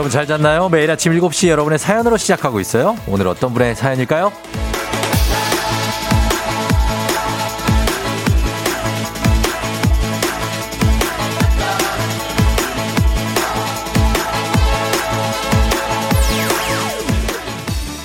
[0.00, 0.70] 여러분 잘 잤나요?
[0.70, 2.96] 매일 아침 7시 여러분의 사연으로 시작하고 있어요.
[3.06, 4.32] 오늘 어떤 분의 사연일까요?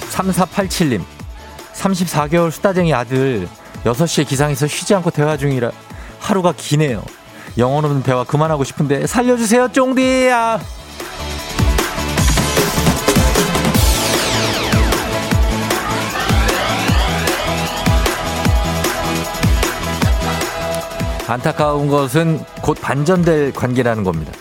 [0.09, 1.01] 3487님,
[1.75, 3.47] 34개월 수다쟁이 아들
[3.85, 5.71] 6시에 기상해서 쉬지 않고 대화 중이라
[6.19, 7.05] 하루가 기네요.
[7.57, 10.59] 영혼 없는 대화 그만하고 싶은데 살려주세요, 쫑디야!
[21.27, 24.31] 안타까운 것은 곧 반전될 관계라는 겁니다.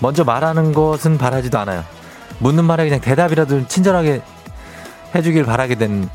[0.00, 1.84] 먼저 말하는 것은 바라지도 않아요.
[2.38, 4.22] 묻는 말에 그냥 대답이라도 친절하게
[5.14, 6.08] 해주길 바라게 된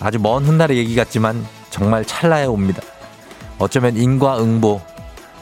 [0.00, 2.82] 아주 먼 훗날의 얘기 같지만 정말 찰나에 옵니다.
[3.58, 4.80] 어쩌면 인과응보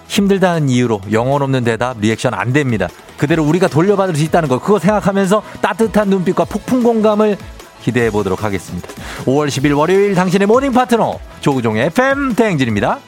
[0.06, 2.88] 힘들다는 이유로 영혼 없는 대답 리액션 안 됩니다.
[3.16, 7.38] 그대로 우리가 돌려받을 수 있다는 거 그거 생각하면서 따뜻한 눈빛과 폭풍 공감을
[7.82, 8.88] 기대해 보도록 하겠습니다.
[9.24, 13.00] 5월 10일 월요일 당신의 모닝 파트너 조우종의 FM 대행진입니다.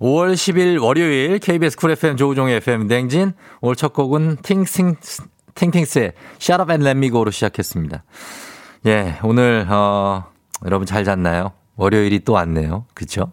[0.00, 4.96] 5월 10일 월요일 KBS 쿨 FM 조우종의 FM 대행진 오늘 첫 곡은 팅팅
[5.54, 8.04] 팅팅스의 Shut Up and Let Me Go로 시작했습니다.
[8.86, 10.26] 예, 오늘 어
[10.66, 11.52] 여러분 잘 잤나요?
[11.76, 12.84] 월요일이 또 왔네요.
[12.92, 13.32] 그쵸?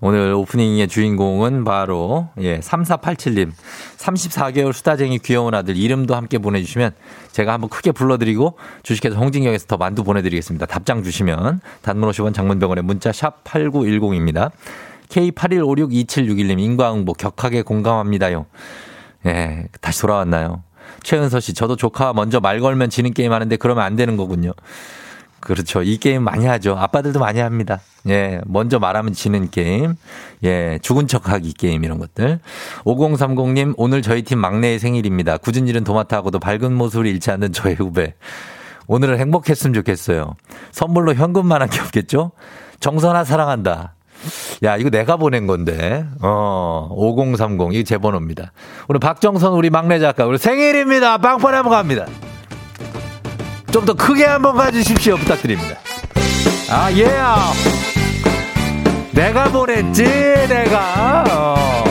[0.00, 3.52] 오늘 오프닝의 주인공은 바로 예, 3487님.
[3.98, 6.92] 34개월 수다쟁이 귀여운 아들 이름도 함께 보내주시면
[7.32, 10.66] 제가 한번 크게 불러드리고 주식회사 홍진경에서 더 만두 보내드리겠습니다.
[10.66, 14.50] 답장 주시면 단문 50원 장문병원에 문자 샵 8910입니다.
[15.12, 18.46] K81562761님 인과응보 격하게 공감합니다요.
[19.26, 20.62] 예, 다시 돌아왔나요?
[21.02, 24.52] 최은서 씨, 저도 조카 먼저 말 걸면 지는 게임 하는데 그러면 안 되는 거군요.
[25.40, 25.82] 그렇죠.
[25.82, 26.76] 이 게임 많이 하죠.
[26.76, 27.80] 아빠들도 많이 합니다.
[28.08, 29.96] 예, 먼저 말하면 지는 게임.
[30.44, 32.38] 예, 죽은 척하기 게임 이런 것들.
[32.84, 35.38] 5030님, 오늘 저희 팀 막내의 생일입니다.
[35.38, 38.14] 궂은 일은 도맡아하고도 밝은 모습을 잃지 않는 저의 후배.
[38.86, 40.34] 오늘은 행복했으면 좋겠어요.
[40.70, 42.30] 선물로 현금만 한 게 없겠죠?
[42.78, 43.94] 정선아 사랑한다.
[44.64, 46.04] 야, 이거 내가 보낸 건데.
[46.20, 47.72] 어, 5030.
[47.72, 48.52] 이게 제 번호입니다.
[48.88, 50.26] 오늘 박정선 우리 막내 작가.
[50.26, 51.18] 우리 생일입니다.
[51.18, 52.06] 빵빠레 한번 갑니다.
[53.72, 55.16] 좀 더 크게 한번 가주십시오.
[55.16, 55.76] 부탁드립니다.
[56.70, 57.04] 아, 예.
[57.06, 57.52] y
[59.12, 61.24] 내가 보냈지, 내가.
[61.30, 61.84] 어.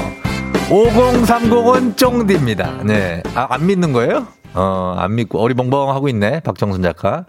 [0.69, 2.83] 5030은 쫑디입니다.
[2.85, 3.21] 네.
[3.35, 4.25] 아, 안 믿는 거예요?
[4.53, 6.39] 어, 안 믿고 어리벙벙 하고 있네.
[6.41, 7.25] 박정선 작가.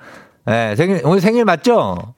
[0.46, 2.14] 네, 생일, 오늘 생일 맞죠?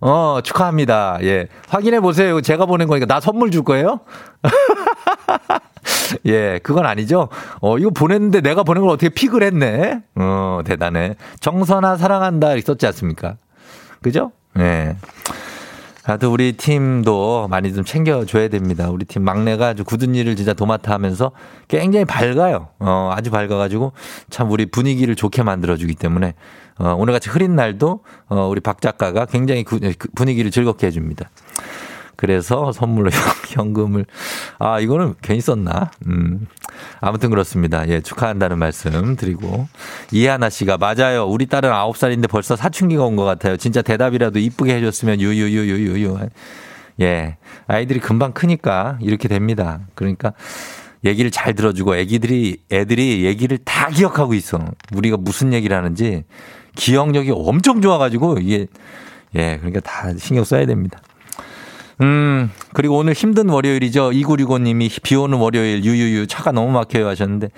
[0.00, 1.18] 어, 축하합니다.
[1.22, 1.48] 예.
[1.68, 2.40] 확인해 보세요.
[2.40, 4.00] 제가 보낸 거니까 나 선물 줄 거예요?
[6.26, 7.28] 예, 그건 아니죠.
[7.60, 10.02] 어, 이거 보냈는데 내가 보낸 걸 어떻게 픽을 했네.
[10.16, 11.14] 어, 대단해.
[11.40, 13.36] 정선아 사랑한다 있었지 않습니까?
[14.02, 14.32] 그죠?
[14.58, 14.96] 예.
[16.04, 18.88] 하여튼 우리 팀도 많이 좀 챙겨줘야 됩니다.
[18.90, 21.32] 우리 팀 막내가 아주 굳은 일을 진짜 도맡아 하면서
[21.66, 22.68] 굉장히 밝아요.
[22.78, 23.92] 어, 아주 밝아가지고
[24.30, 26.34] 참 우리 분위기를 좋게 만들어주기 때문에
[26.78, 31.30] 어, 오늘같이 흐린 날도 어, 우리 박 작가가 굉장히 구, 그 분위기를 즐겁게 해줍니다.
[32.16, 33.10] 그래서 선물로
[33.48, 34.06] 현금을
[34.58, 35.90] 아 이거는 괜히 썼나?
[36.06, 36.46] 음
[37.00, 37.86] 아무튼 그렇습니다.
[37.88, 39.68] 예 축하한다는 말씀 드리고
[40.12, 41.24] 이하나 씨가 맞아요.
[41.26, 43.56] 우리 딸은 9 살인데 벌써 사춘기가 온 것 같아요.
[43.58, 46.18] 진짜 대답이라도 이쁘게 해줬으면 유유유유유유.
[47.02, 47.36] 예
[47.66, 49.80] 아이들이 금방 크니까 이렇게 됩니다.
[49.94, 50.32] 그러니까
[51.04, 54.58] 얘기를 잘 들어주고 애기들이 애들이 얘기를 다 기억하고 있어.
[54.94, 56.24] 우리가 무슨 얘기를 하는지
[56.76, 58.66] 기억력이 엄청 좋아가지고 이게
[59.34, 61.00] 예 그러니까 다 신경 써야 됩니다.
[62.02, 64.10] 음, 그리고 오늘 힘든 월요일이죠.
[64.10, 67.48] 2965님이 비 오는 월요일 유유유 차가 너무 막혀요 하셨는데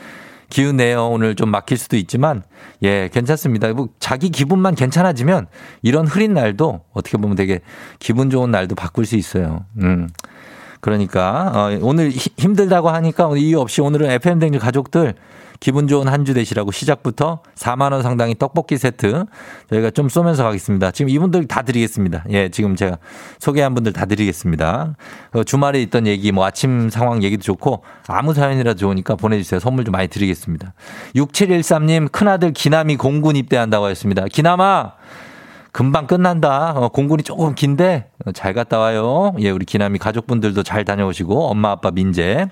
[0.48, 1.08] 기운 내요.
[1.08, 2.42] 오늘 좀 막힐 수도 있지만
[2.82, 3.72] 예, 괜찮습니다.
[3.72, 5.46] 뭐 자기 기분만 괜찮아지면
[5.82, 7.60] 이런 흐린 날도 어떻게 보면 되게
[7.98, 9.66] 기분 좋은 날도 바꿀 수 있어요.
[9.82, 10.08] 음.
[10.80, 15.14] 그러니까 어, 오늘 힘들다고 하니까 이유 없이 오늘은 FM 댕지 가족들
[15.60, 19.24] 기분 좋은 한 주 되시라고 시작부터 4만 원 상당의 떡볶이 세트
[19.70, 20.90] 저희가 좀 쏘면서 가겠습니다.
[20.90, 22.24] 지금 이분들 다 드리겠습니다.
[22.30, 22.98] 예, 지금 제가
[23.38, 24.94] 소개한 분들 다 드리겠습니다.
[25.32, 29.58] 어, 주말에 있던 얘기, 뭐 아침 상황 얘기도 좋고 아무 사연이라도 좋으니까 보내주세요.
[29.58, 30.74] 선물 좀 많이 드리겠습니다.
[31.14, 34.24] 6713님 큰아들 기남이 공군 입대한다고 했습니다.
[34.30, 34.92] 기남아
[35.72, 36.72] 금방 끝난다.
[36.74, 39.34] 어, 공군이 조금 긴데 어, 잘 갔다 와요.
[39.40, 42.48] 예, 우리 기남이 가족분들도 잘 다녀오시고 엄마 아빠 민재.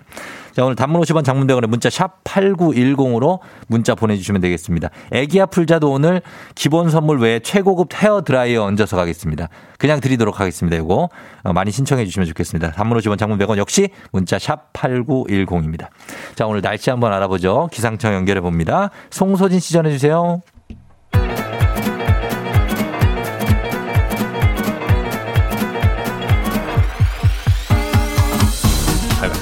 [0.52, 4.88] 자, 오늘 단문 50원 장문대원의 문자 샵 8910으로 문자 보내주시면 되겠습니다.
[5.12, 6.22] 애기야 풀자도 오늘
[6.54, 9.48] 기본 선물 외에 최고급 헤어 드라이어 얹어서 가겠습니다.
[9.78, 10.76] 그냥 드리도록 하겠습니다.
[10.78, 11.10] 이거
[11.42, 12.72] 어, 많이 신청해 주시면 좋겠습니다.
[12.72, 15.88] 단문 50원 장문 100원 역시 문자 샵 8910입니다.
[16.34, 17.68] 자, 오늘 날씨 한번 알아보죠.
[17.70, 18.90] 기상청 연결해 봅니다.
[19.10, 20.40] 송소진 씨 전해 주세요.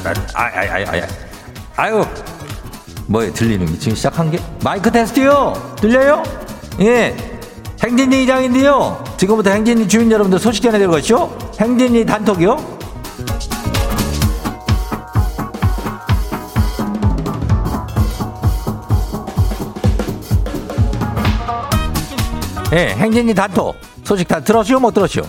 [0.04, 1.02] 아유, 아유, 아유,
[1.76, 2.04] 아유.
[3.06, 4.38] 뭐에 들리는 게 지금 시작한 게?
[4.62, 5.54] 마이크 테스트요!
[5.80, 6.22] 들려요?
[6.80, 7.16] 예.
[7.82, 9.02] 행진이 이장인데요.
[9.16, 11.38] 지금부터 행진이 주민 여러분들 소식 전해드릴 것이요.
[11.60, 12.78] 행진이 단톡이요.
[22.72, 23.76] 예, 행진이 단톡.
[24.02, 24.80] 소식 다 들었시오?
[24.80, 25.22] 못 들었시오?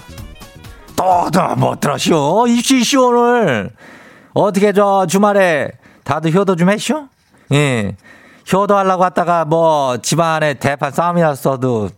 [0.95, 2.48] 또, 또, 못 들었시오?
[2.48, 3.69] 입시 오늘.
[4.36, 5.72] 어떻게 저 주말에
[6.04, 7.08] 다들 효도 좀 했쇼?
[7.54, 7.96] 예.
[8.52, 11.90] 효도하려고 왔다가 뭐 집안에 대판 싸움이 났어도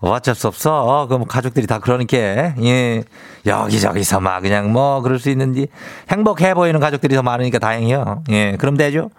[0.00, 1.06] 어쩔 수 없어.
[1.08, 3.04] 그럼 가족들이 다 그러니까, 예.
[3.46, 5.68] 여기저기서 막 그냥 뭐 그럴 수 있는지
[6.10, 8.24] 행복해 보이는 가족들이 더 많으니까 다행이요.
[8.30, 8.56] 예.
[8.58, 9.10] 그럼 되죠?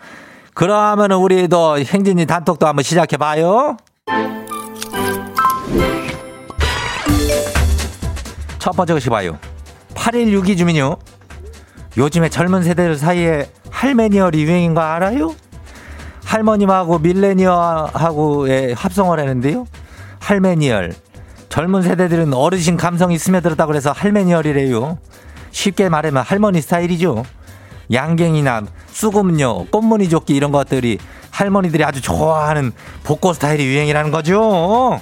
[0.54, 3.78] 그러면은 우리도 행진이 단톡도 한번 시작해 봐요.
[8.60, 9.40] 첫 번째 것이 봐요.
[9.96, 10.98] 8162 주민요.
[11.98, 15.36] 요즘에 젊은 세대들 사이에 할메니얼이 유행인 거 알아요?
[16.24, 19.66] 할머님하고 밀레니얼하고의 합성을 했는데요.
[20.20, 20.94] 할메니얼.
[21.50, 24.98] 젊은 세대들은 어르신 감성이 스며들었다고 그래서 할메니얼이래요.
[25.52, 27.26] 쉽게 말하면 할머니 스타일이죠.
[27.92, 30.98] 양갱이나 수금료, 꽃무늬 조끼 이런 것들이
[31.32, 32.72] 할머니들이 아주 좋아하는
[33.04, 35.02] 복고 스타일이 유행이라는 거죠.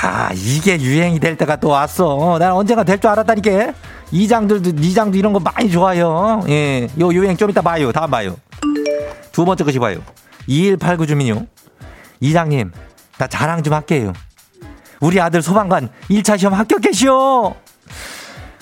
[0.00, 2.38] 아, 이게 유행이 될 때가 또 왔어.
[2.40, 3.72] 난 언젠가 될 줄 알았다니까.
[4.10, 6.42] 이장들도, 이장도 이런 거 많이 좋아요.
[6.48, 6.88] 예.
[7.00, 7.92] 요 유행 좀 이따 봐요.
[7.92, 8.36] 다음 봐요.
[9.32, 9.98] 두 번째 것이 봐요.
[10.46, 11.46] 2189 주민요.
[12.20, 12.72] 이장님,
[13.18, 14.12] 나 자랑 좀 할게요.
[15.00, 17.54] 우리 아들 소방관 1차 시험 합격했시오.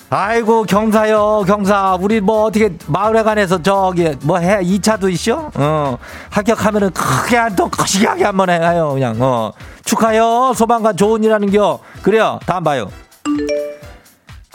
[0.09, 5.51] 아이고 경사요 경사 우리 뭐 어떻게 마을회관에서 저기 뭐 해 2차도 있어?
[5.53, 5.97] 어
[6.29, 9.51] 합격하면은 크게 한통 거시기하게 한번 해요 그냥 어
[9.83, 12.89] 축하요 소방관 좋은 일 하는겨 그래요 다음 봐요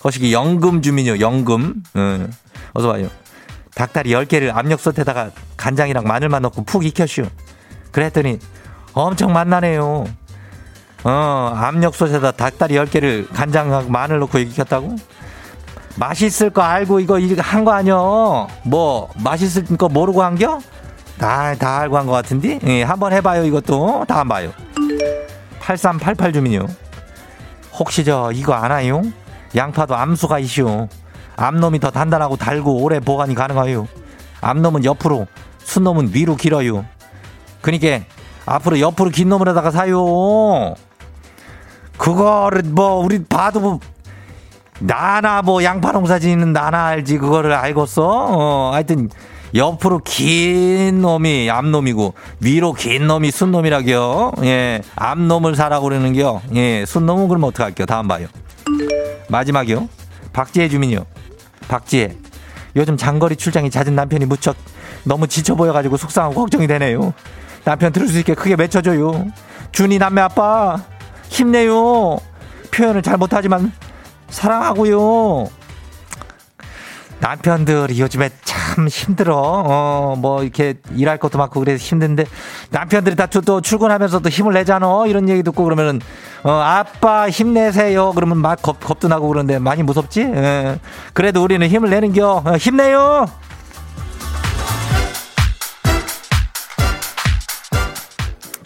[0.03, 2.27] 거시기 연금 주민요 연금 어,
[2.75, 3.09] 어서 봐요
[3.75, 7.25] 닭다리 10개를 압력솥에다가 간장이랑 마늘만 넣고 푹 익혔슈
[7.93, 8.39] 그랬더니
[8.93, 10.05] 엄청 맛나네요
[11.05, 14.97] 어 압력솥에다 닭다리 10개를 간장하고 마늘 넣고 익혔다고?
[15.97, 18.49] 맛있을 거 알고 이거 한 거 아니여.
[18.63, 20.59] 뭐 맛있을 거 모르고 한겨?
[21.19, 22.61] 다, 다 알고 한 거 같은데?
[22.65, 24.07] 예, 한번 해봐요 이것도.
[24.09, 24.53] 다음 봐요.
[25.61, 26.67] 8388 주민요.
[27.75, 29.03] 혹시 저 이거 아나요?
[29.55, 30.89] 양파도 암수가 이슈.
[31.37, 33.89] 암놈이 더 단단하고 달고 오래 보관이 가능해요.
[34.41, 35.27] 암놈은 옆으로,
[35.65, 36.85] 순놈은 위로 길어요.
[37.61, 38.01] 그니까
[38.45, 40.75] 앞으로 옆으로 긴 놈으로다가 사요.
[41.97, 43.81] 그거를 뭐 우리 봐도 뭐
[44.81, 48.03] 나나 뭐 양파 농사 짓는 나나 알지 그거를 알겠어?
[48.05, 49.09] 어, 하여튼
[49.55, 54.33] 옆으로 긴 놈이 앞놈이고 위로 긴 놈이 순놈이라겨.
[54.43, 56.41] 예, 앞놈을 사라고 그러는겨.
[56.55, 57.87] 예, 순놈은 그럼 어떡할게요?
[57.87, 58.27] 다음 봐요.
[59.29, 59.89] 마지막이요.
[60.33, 61.05] 박지혜 주민이요.
[61.69, 62.17] 박지혜.
[62.77, 64.57] 요즘 장거리 출장이 잦은 남편이 무척
[65.05, 67.13] 너무 지쳐 보여가지고 속상하고 걱정이 되네요.
[67.65, 69.27] 남편 들을 수 있게 크게 외쳐줘요.
[69.73, 70.83] 준이 남매 아빠
[71.29, 72.19] 힘내요.
[72.71, 73.73] 표현을 잘 못하지만
[74.29, 75.49] 사랑하고요.
[77.23, 79.37] 남편들이 요즘에 참 힘들어.
[79.39, 82.25] 어, 뭐, 이렇게 일할 것도 많고 그래서 힘든데,
[82.71, 85.05] 남편들이 다 또 출근하면서도 힘을 내잖아.
[85.07, 86.01] 이런 얘기 듣고 그러면은,
[86.43, 88.13] 어, 아빠 힘내세요.
[88.15, 90.21] 그러면 막 겁, 겁도 나고 그러는데 많이 무섭지?
[90.23, 90.79] 예.
[91.15, 92.43] 그래도 우리는 힘을 내는겨.
[92.45, 93.27] 어, 힘내요!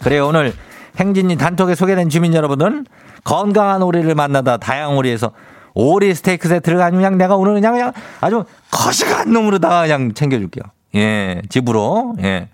[0.03, 0.27] 그래요.
[0.27, 0.53] 오늘
[0.99, 2.85] 행진이 단톡에 소개된 주민 여러분은
[3.23, 5.31] 건강한 오리를 만나다 다양한 오리에서
[5.79, 10.63] 오리 스테이크 세트를 그냥 내가 오늘 그냥 그냥 아주 거시한 놈으로다가 그냥 챙겨줄게요.
[10.95, 12.15] 예, 집으로.
[12.23, 12.49] 예.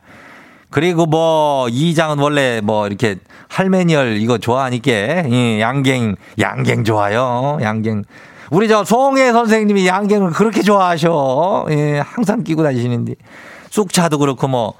[0.70, 3.16] 그리고 뭐 이장은 원래 뭐 이렇게
[3.48, 7.60] 할메니얼 이거 좋아하니까 예, 양갱 양갱 좋아요.
[7.62, 8.04] 양갱.
[8.52, 11.66] 우리 저 송혜 선생님이 양갱을 그렇게 좋아하셔.
[11.70, 13.16] 예, 항상 끼고 다니시는데
[13.70, 14.74] 쑥차도 그렇고 뭐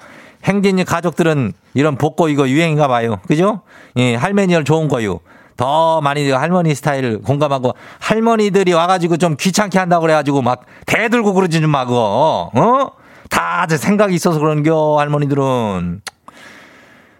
[0.44, 3.20] 행진이 가족들은 이런 복고 이거 유행인가 봐요.
[3.26, 3.62] 그죠?
[3.96, 5.22] 예, 할메니얼 좋은 거요.
[5.58, 11.70] 더 많이 할머니 스타일 공감하고 할머니들이 와가지고 좀 귀찮게 한다고 그래가지고 막 대들고 그러지 좀
[11.70, 12.92] 마고 어?
[13.30, 16.02] 다들 생각이 있어서 그런겨 할머니들은.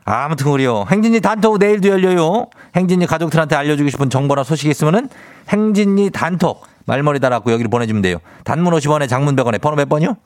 [0.06, 0.86] 아무튼 우리요.
[0.92, 2.48] 행진이 단톡 내일도 열려요.
[2.76, 5.10] 행진이 가족들한테 알려주고 싶은 정보나 소식이 있으면은
[5.50, 8.18] 행진이 단톡 말머리 달았고 여기를 보내주면 돼요.
[8.44, 10.18] 단문 50원에 장문 100원에 번호 몇 번이요?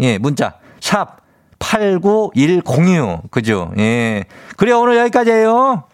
[0.00, 0.54] 예 문자.
[0.80, 1.18] 샵
[1.58, 3.72] 89106 그죠?
[3.78, 4.24] 예.
[4.56, 4.80] 그래요.
[4.80, 5.84] 오늘 여기까지예요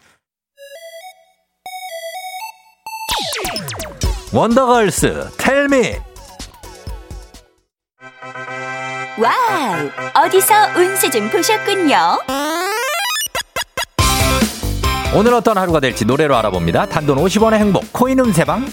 [4.35, 5.93] 원더걸스 Tell Me
[9.19, 11.97] wow 어디서 운세 좀 보셨군요?
[15.15, 16.87] 오늘 어떤 하루가 될지 노래로 알아봅니다.
[16.87, 18.67] 단돈 50원의 행복 코인 운세방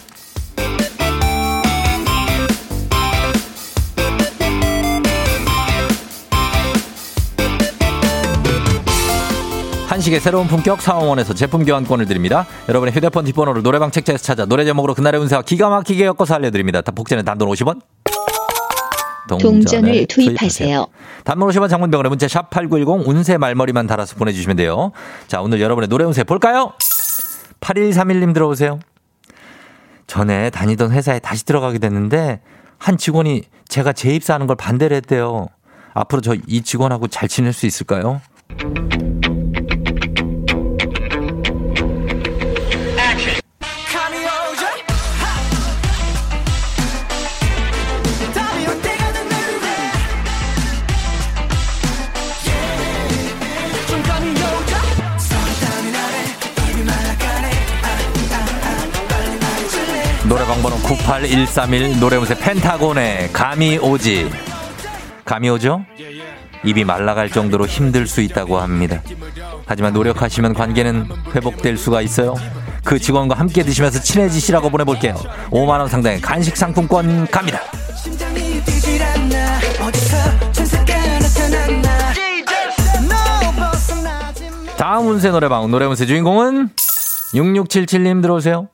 [9.99, 12.47] 한식의 새로운 품격 사원원에서 제품 교환권을 드립니다.
[12.69, 16.79] 여러분의 휴대폰 뒷번호를 노래방 책자에서 찾아 노래 제목으로 그날의 운세와 기가 막히게 엮어서 알려드립니다.
[16.83, 17.81] 복제는 단돈 50원.
[19.27, 20.87] 동전을 투입하세요.
[21.25, 24.93] 단문 50원 장문병원의 문자 샵 8910 운세 말머리만 달아서 보내주시면 돼요.
[25.27, 26.71] 자 오늘 여러분의 노래 운세 볼까요?
[27.59, 28.79] 8131님 들어오세요.
[30.07, 32.39] 전에 다니던 회사에 다시 들어가게 됐는데
[32.77, 35.49] 한 직원이 제가 재입사하는 걸 반대를 했대요.
[35.93, 38.21] 앞으로 저 이 직원하고 잘 지낼 수 있을까요?
[60.29, 64.29] 노래방 번호 98131 노래무새 펜타곤의 감이 오지.
[65.25, 65.83] 감이 오죠?
[66.63, 69.01] 입이 말라갈 정도로 힘들 수 있다고 합니다.
[69.65, 72.35] 하지만 노력하시면 관계는 회복될 수가 있어요.
[72.83, 75.15] 그 직원과 함께 드시면서 친해지시라고 보내볼게요.
[75.49, 77.61] 5만원 상당의 간식 상품권 갑니다.
[84.77, 86.69] 다음 운세 노래방 노래 운세 주인공은
[87.33, 88.67] 6677님 들어오세요.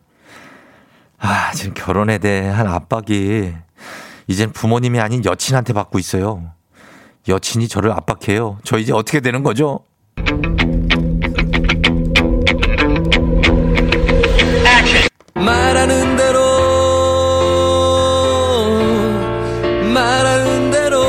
[1.19, 3.53] 아, 지금 결혼에 대한 압박이
[4.27, 6.43] 이젠 부모님이 아닌 여친한테 받고 있어요.
[7.27, 8.59] 여친이 저를 압박해요.
[8.63, 9.79] 저 이제 어떻게 되는 거죠?
[15.33, 16.39] 말하는 대로
[19.93, 21.01] 말하는 대로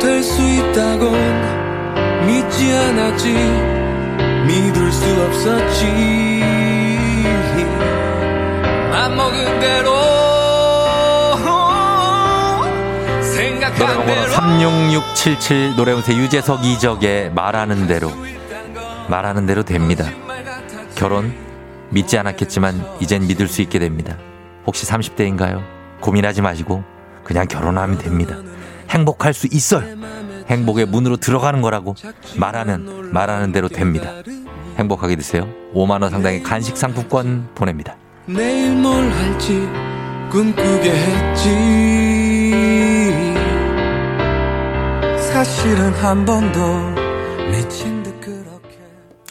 [0.00, 1.10] 될 수 있다고
[2.26, 3.32] 믿지 않았지
[4.46, 6.31] 믿을 수 없었지
[9.62, 9.92] 대로
[13.78, 18.10] 노래방 번호 36677 노래운세 유재석 이적의 말하는 대로
[19.08, 20.04] 말하는 대로 됩니다.
[20.94, 21.32] 결혼
[21.90, 24.16] 믿지 않았겠지만 이젠 믿을 수 있게 됩니다.
[24.66, 25.62] 혹시 30대인가요?
[26.00, 26.82] 고민하지 마시고
[27.24, 28.36] 그냥 결혼하면 됩니다.
[28.90, 29.84] 행복할 수 있어요.
[30.48, 31.94] 행복의 문으로 들어가는 거라고
[32.36, 34.12] 말하면 말하는 대로 됩니다.
[34.78, 35.48] 행복하게 되세요.
[35.74, 37.96] 5만 원 상당의 간식 상품권 보냅니다.
[38.26, 39.68] 내일 뭘 할지
[40.30, 41.50] 꿈꾸게 했지
[45.32, 46.60] 사실은 한 번도
[47.50, 48.78] 미친 듯 그렇게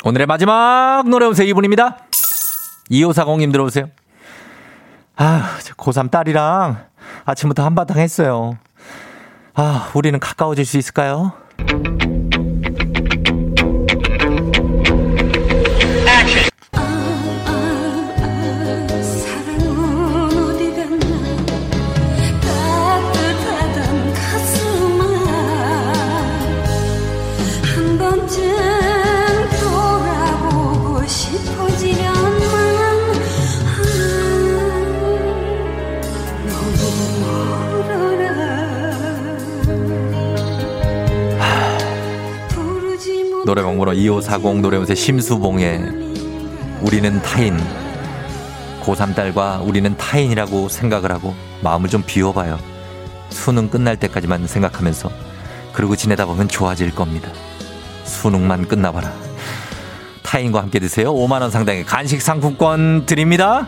[0.04, 1.48] 오늘의 마지막 노래 오세요.
[1.48, 2.00] 이분입니다.
[2.92, 3.90] 2540님 들어오세요.
[5.16, 6.86] 아, 저 고3 딸이랑
[7.24, 8.58] 아침부터 한바탕 했어요.
[9.54, 11.34] 아, 우리는 가까워질 수 있을까요?
[43.92, 45.80] 번호 2540 노래운세 심수봉의
[46.82, 47.58] 우리는 타인.
[48.82, 52.58] 고3 딸과 우리는 타인이라고 생각을 하고 마음을 좀 비워봐요.
[53.30, 55.12] 수능 끝날 때까지만 생각하면서
[55.74, 57.30] 그러고 지내다 보면 좋아질 겁니다.
[58.06, 59.12] 수능만 끝나봐라.
[60.24, 61.14] 타인과 함께 드세요.
[61.14, 63.68] 5만원 상당의 간식 상품권 드립니다.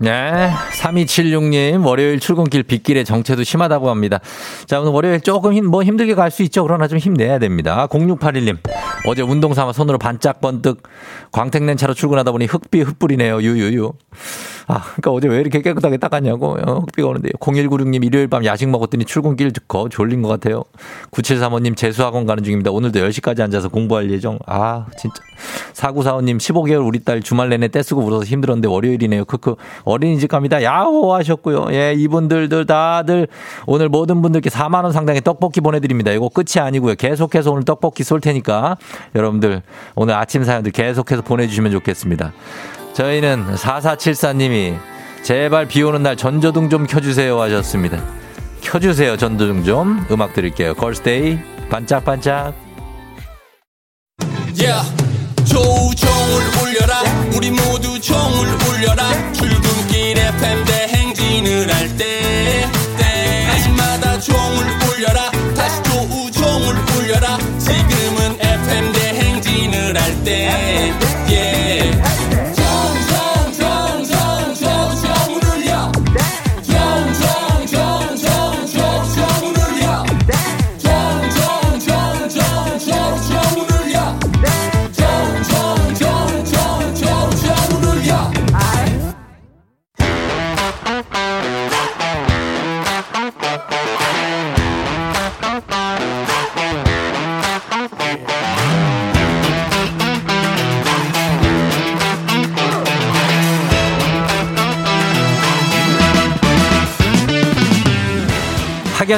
[0.00, 0.50] 네.
[0.80, 4.20] 3276님, 월요일 출근길 빗길에 정체도 심하다고 합니다.
[4.66, 6.62] 자, 오늘 월요일 조금 힘, 뭐 힘들게 갈 수 있죠.
[6.62, 7.86] 그러나 좀 힘내야 됩니다.
[7.90, 8.58] 0681님,
[9.06, 10.82] 어제 운동 삼아 손으로 반짝 번뜩
[11.32, 13.42] 광택낸 차로 출근하다 보니 흙비 흙불이네요.
[13.42, 13.92] 유유유.
[14.68, 16.58] 아, 그러니까 어제 왜 이렇게 깨끗하게 닦았냐고.
[16.64, 17.32] 어, 흙비가 오는데요.
[17.40, 20.64] 0196님, 일요일 밤 야식 먹었더니 출근길 듣고 졸린 것 같아요.
[21.10, 22.70] 9735님, 재수학원 가는 중입니다.
[22.70, 24.38] 오늘도 10시까지 앉아서 공부할 예정.
[24.46, 25.22] 아, 진짜.
[25.72, 29.24] 4945님, 15개월 우리 딸 주말 내내 떼쓰고 울어서 힘들었는데 월요일이네요.
[29.24, 29.54] 크크.
[29.84, 30.62] 어린이집 갑니다.
[30.62, 31.68] 야호 하셨고요.
[31.70, 33.28] 예, 이분들들 다들
[33.66, 36.10] 오늘 모든 분들께 4만 원 상당의 떡볶이 보내 드립니다.
[36.12, 36.96] 이거 끝이 아니고요.
[36.96, 38.76] 계속해서 오늘 떡볶이 쏠 테니까
[39.14, 39.62] 여러분들
[39.94, 42.32] 오늘 아침 사연들 계속해서 보내 주시면 좋겠습니다.
[42.98, 44.76] 저희는 4474님이
[45.22, 48.02] 제발 비 오는 날 전조등 좀 켜주세요 하셨습니다.
[48.60, 50.74] 켜주세요 전조등 좀 음악 드릴게요.
[50.74, 51.38] 걸스데이
[51.70, 52.54] 반짝반짝
[54.60, 54.82] Yeah.
[55.44, 57.02] 조우종을 울려라
[57.36, 59.04] 우리 모두 종을 울려라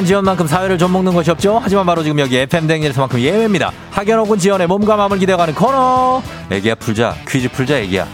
[0.01, 1.61] 학연 지원만큼 사회를 좀 먹는 것이 없죠.
[1.63, 3.71] 하지만 바로 지금 여기 FM 댕일에서만큼 예외입니다.
[3.91, 6.23] 학연 혹은 지원의 몸과 마음을 기대어가는 코너.
[6.51, 8.07] 애기야 풀자 퀴즈 풀자 애기야.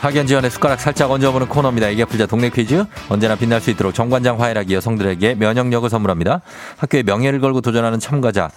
[0.00, 1.88] 학연 지원의 숟가락 살짝 얹어보는 코너입니다.
[1.90, 2.84] 애기야 풀자 동네 퀴즈.
[3.08, 6.40] 언제나 빛날 수 있도록 정관장 화해락이 여성들에게 면역력을 선물합니다.
[6.78, 8.50] 학교의 명예를 걸고 도전하는 참가자.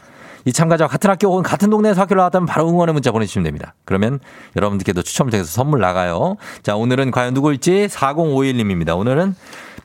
[0.45, 3.75] 이 참가자와 같은 학교 혹은 같은 동네에서 학교를 나왔다면 바로 응원의 문자 보내주시면 됩니다.
[3.86, 4.19] 그러면
[4.56, 6.38] 여러분들께도 추첨을 통해서 선물 나가요.
[6.63, 8.97] 자, 오늘은 과연 누구일지 4051님입니다.
[8.97, 9.36] 오늘은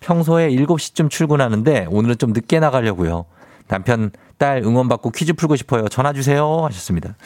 [0.01, 3.25] 평소에 7시쯤 출근하는데 오늘은 좀 늦게 나가려고요.
[3.69, 5.89] 남편, 딸 응원받고 퀴즈 풀고 싶어요.
[5.89, 6.65] 전화 주세요.
[6.67, 7.17] 하셨습니다.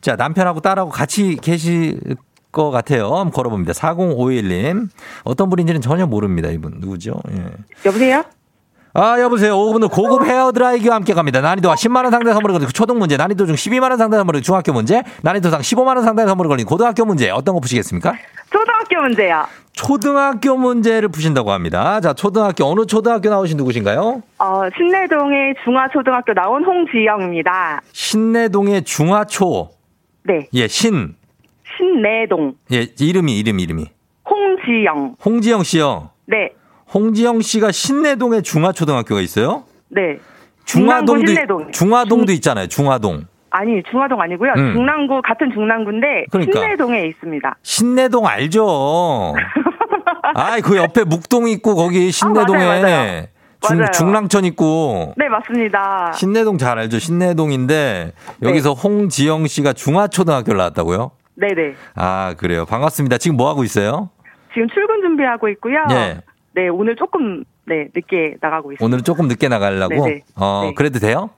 [0.00, 2.00] 자, 남편하고 딸하고 같이 계실
[2.50, 3.06] 것 같아요.
[3.16, 3.72] 한번 걸어봅니다.
[3.72, 4.88] 4051님.
[5.24, 6.48] 어떤 분인지는 전혀 모릅니다.
[6.48, 6.74] 이분.
[6.78, 7.14] 누구죠?
[7.32, 7.50] 예.
[7.84, 8.24] 여보세요?
[8.96, 9.58] 아, 여보세요.
[9.58, 11.40] 오늘 고급 헤어 드라이기와 함께 갑니다.
[11.40, 15.62] 난이도가 10만원 상대 선물을 걸린 초등 문제, 난이도 중 12만원 상대 선물을 중학교 문제, 난이도상
[15.62, 17.28] 15만원 상대 선물을 걸린 고등학교 문제.
[17.30, 18.14] 어떤 거 푸시겠습니까?
[18.52, 19.46] 초등학교 문제요.
[19.72, 22.00] 초등학교 문제를 푸신다고 합니다.
[22.00, 24.22] 자, 초등학교, 어느 초등학교 나오신 누구신가요?
[24.38, 27.80] 어, 신내동의 중화초등학교 나온 홍지영입니다.
[27.90, 29.70] 신내동의 중화초.
[30.22, 30.48] 네.
[30.54, 31.16] 예, 신.
[31.76, 32.54] 신내동.
[32.70, 33.86] 예, 이름이, 이름, 이름이.
[34.30, 35.16] 홍지영.
[35.24, 36.10] 홍지영 씨요.
[36.26, 36.50] 네.
[36.94, 39.64] 홍지영 씨가 신내동에 중화초등학교가 있어요?
[39.88, 40.18] 네.
[40.64, 41.72] 중화동도, 신내동.
[41.72, 42.68] 중화동도 있잖아요.
[42.68, 43.24] 중화동.
[43.50, 44.52] 아니, 중화동 아니고요.
[44.56, 44.72] 음.
[44.74, 46.60] 중랑구, 같은 중랑구인데, 그러니까.
[46.60, 47.56] 신내동에 있습니다.
[47.62, 49.34] 신내동 알죠?
[50.34, 52.64] 아이, 그 옆에 묵동 있고, 거기 신내동에.
[52.64, 53.24] 아, 맞아요, 맞아요.
[53.60, 53.90] 중, 맞아요.
[53.92, 55.14] 중랑천 있고.
[55.16, 56.12] 네, 맞습니다.
[56.14, 56.98] 신내동 잘 알죠?
[56.98, 61.10] 신내동인데, 여기서 홍지영 씨가 중화초등학교를 나왔다고요?
[61.36, 61.74] 네 네.
[61.96, 62.64] 아, 그래요.
[62.64, 63.18] 반갑습니다.
[63.18, 64.10] 지금 뭐 하고 있어요?
[64.52, 65.84] 지금 출근 준비하고 있고요.
[65.90, 66.20] 예.
[66.54, 68.84] 네, 오늘 조금, 네, 늦게 나가고 있습니다.
[68.84, 70.06] 오늘은 조금 늦게 나가려고?
[70.06, 70.22] 네네.
[70.36, 70.74] 어, 네.
[70.74, 71.30] 그래도 돼요?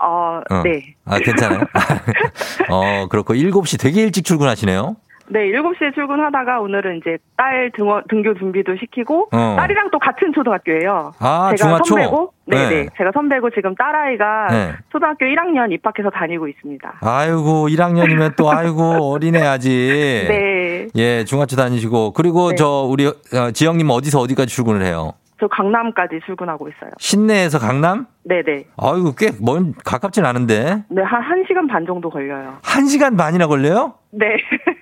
[0.00, 0.62] 어, 어.
[0.62, 0.94] 네.
[1.06, 1.60] 아, 괜찮아요?
[2.70, 4.96] 어, 그렇고 7시 되게 일찍 출근하시네요.
[5.28, 9.56] 네, 7시에 출근하다가 오늘은 이제 딸 등원, 등교 준비도 시키고, 어.
[9.56, 11.12] 딸이랑 또 같은 초등학교예요.
[11.18, 11.84] 아, 제가 중화초?
[11.84, 12.68] 선배고, 네네.
[12.68, 12.88] 네.
[12.98, 14.72] 제가 선배고 지금 딸아이가 네.
[14.92, 16.98] 초등학교 1학년 입학해서 다니고 있습니다.
[17.00, 19.16] 아이고, 1학년이면 또, 아이고,
[19.48, 19.70] 아직.
[19.70, 20.88] 네.
[20.94, 22.12] 예, 중학교 다니시고.
[22.12, 22.56] 그리고 네.
[22.56, 25.14] 저, 우리, 어, 지영 님 어디서 어디까지 출근을 해요?
[25.44, 26.90] 저 강남까지 출근하고 있어요.
[26.98, 28.06] 신내에서 강남?
[28.24, 28.64] 네네.
[28.78, 30.84] 아이고, 꽤 먼, 가깝진 않은데.
[30.88, 32.56] 네, 한 1시간 반 정도 걸려요.
[32.62, 33.92] 한 시간 반이나 걸려요?
[34.10, 34.24] 네.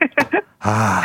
[0.60, 1.02] 아,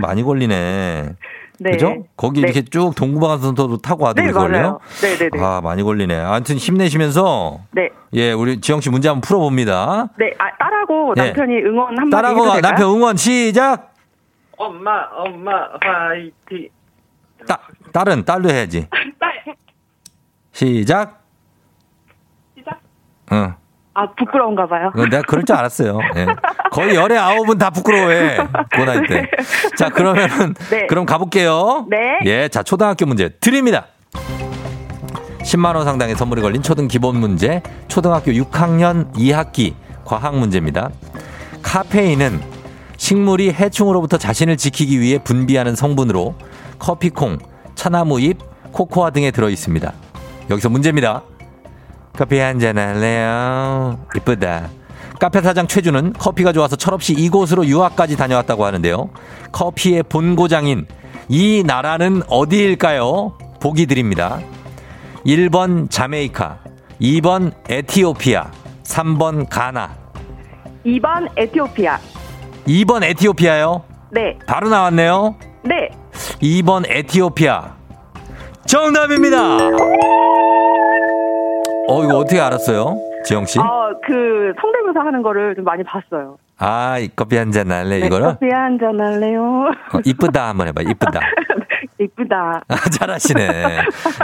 [0.00, 1.16] 많이 걸리네.
[1.58, 1.70] 네.
[1.72, 2.04] 그죠?
[2.16, 2.46] 거기 네.
[2.46, 4.78] 이렇게 쭉 동부방송도 타고 와도 네, 걸려요?
[5.02, 5.44] 네네네.
[5.44, 6.16] 아, 많이 걸리네.
[6.16, 7.90] 아무튼 힘내시면서, 네.
[8.12, 10.10] 예, 우리 지영 씨 문제 한번 풀어봅니다.
[10.18, 11.26] 네, 아, 딸하고 네.
[11.26, 12.60] 남편이 응원 한마디 딸하고?
[12.60, 13.92] 남편 응원 시작!
[14.56, 16.68] 엄마, 엄마, 화이팅.
[17.94, 18.88] 따, 딸은 딸도 해야지.
[19.20, 19.54] 딸.
[20.52, 21.22] 시작!
[22.58, 22.80] 시작.
[23.32, 23.54] 응.
[23.94, 24.90] 아, 부끄러운가 봐요.
[24.96, 26.00] 어, 내가 그럴 줄 알았어요.
[26.16, 26.26] 예.
[26.72, 28.36] 거의 열에 아홉은 다 부끄러워해.
[28.36, 29.30] 고 나이 때.
[29.78, 30.86] 자, 그러면은, 네.
[30.88, 31.86] 그럼 가볼게요.
[31.88, 32.18] 네.
[32.24, 33.86] 예, 자, 초등학교 문제 드립니다.
[35.42, 40.90] 10만 원 상당의 선물이 걸린 초등 기본 문제, 초등학교 6학년 2학기 과학 문제입니다.
[41.62, 42.40] 카페인은
[42.96, 46.34] 식물이 해충으로부터 자신을 지키기 위해 분비하는 성분으로
[46.80, 47.38] 커피콩,
[47.74, 48.38] 차나무 잎,
[48.72, 49.92] 코코아 등에 들어 있습니다.
[50.50, 51.22] 여기서 문제입니다.
[52.16, 53.98] 커피 한 잔 할래요?
[54.16, 54.68] 이쁘다.
[55.18, 59.10] 카페 사장 최주는 커피가 좋아서 철없이 이곳으로 유학까지 다녀왔다고 하는데요.
[59.52, 60.86] 커피의 본고장인
[61.28, 63.38] 이 나라는 어디일까요?
[63.60, 64.40] 보기 드립니다.
[65.24, 66.58] 1번 자메이카,
[67.00, 68.50] 2번 에티오피아,
[68.82, 69.96] 3번 가나,
[70.84, 71.98] 2번 에티오피아.
[72.66, 73.82] 2번 에티오피아요.
[74.10, 74.38] 네.
[74.46, 75.34] 바로 나왔네요.
[75.64, 75.88] 네.
[76.40, 77.74] 2번 에티오피아.
[78.66, 79.56] 정답입니다.
[81.86, 82.96] 어, 이거 어떻게 알았어요?
[83.24, 83.58] 지영 씨?
[83.58, 83.64] 어,
[84.06, 86.38] 그 성대모사 하는 거를 좀 많이 봤어요.
[86.58, 88.26] 아, 이 커피 한 잔 할래, 네, 이거를?
[88.26, 89.42] 커피 한 잔 할래요?
[89.92, 91.20] 어, 이쁘다 한번 해봐, 이쁘다.
[92.00, 92.62] 이쁘다.
[92.66, 93.78] 아, 잘하시네.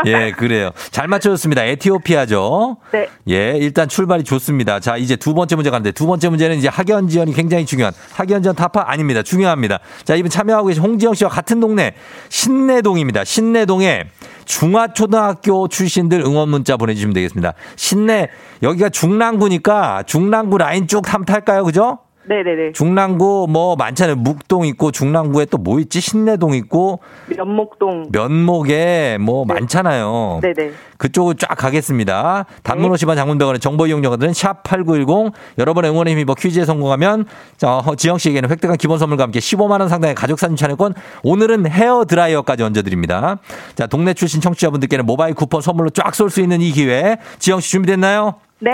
[0.06, 0.70] 예, 그래요.
[0.90, 1.64] 잘 맞춰줬습니다.
[1.64, 2.78] 에티오피아죠.
[2.92, 3.08] 네.
[3.28, 4.80] 예, 일단 출발이 좋습니다.
[4.80, 8.42] 자, 이제 두 번째 문제 가는데 두 번째 문제는 이제 학연 지원이 굉장히 중요한 학연
[8.42, 9.22] 지원 타파 아닙니다.
[9.22, 9.78] 중요합니다.
[10.04, 11.94] 자, 이번 참여하고 계신 홍지영 씨와 같은 동네
[12.28, 13.22] 신내동입니다.
[13.24, 14.04] 신내동에
[14.46, 17.54] 중화초등학교 출신들 응원 문자 보내주시면 되겠습니다.
[17.76, 18.28] 신내
[18.62, 21.98] 여기가 중랑구니까 중랑구 라인 쭉 한번 탈까요, 그죠?
[22.22, 22.72] 네네네.
[22.72, 24.14] 중랑구 뭐 많잖아요.
[24.16, 26.00] 묵동 있고 중랑구에 또 뭐 있지?
[26.00, 27.00] 신내동 있고
[27.34, 28.08] 면목동.
[28.12, 30.40] 면목에 뭐 많잖아요.
[30.42, 30.72] 네네.
[30.98, 32.44] 그쪽으로 쫙 가겠습니다.
[32.62, 32.96] 단문 네.
[32.96, 37.24] 50원 장문병원의 정보 이용료들은 샵8910 여러분의 응원의 힘입어 퀴즈에 성공하면
[37.56, 41.68] 자, 허- 지영 씨에게는 획득한 기본 선물과 함께 15만 원 상당의 가족 사진 촬영권 오늘은
[41.70, 43.38] 헤어 드라이어까지 얹어 드립니다.
[43.74, 47.16] 자, 동네 출신 청취자분들께는 모바일 쿠폰 선물로 쫙 쏠 수 있는 이 기회.
[47.38, 48.34] 지영 씨 준비됐나요?
[48.60, 48.70] 네.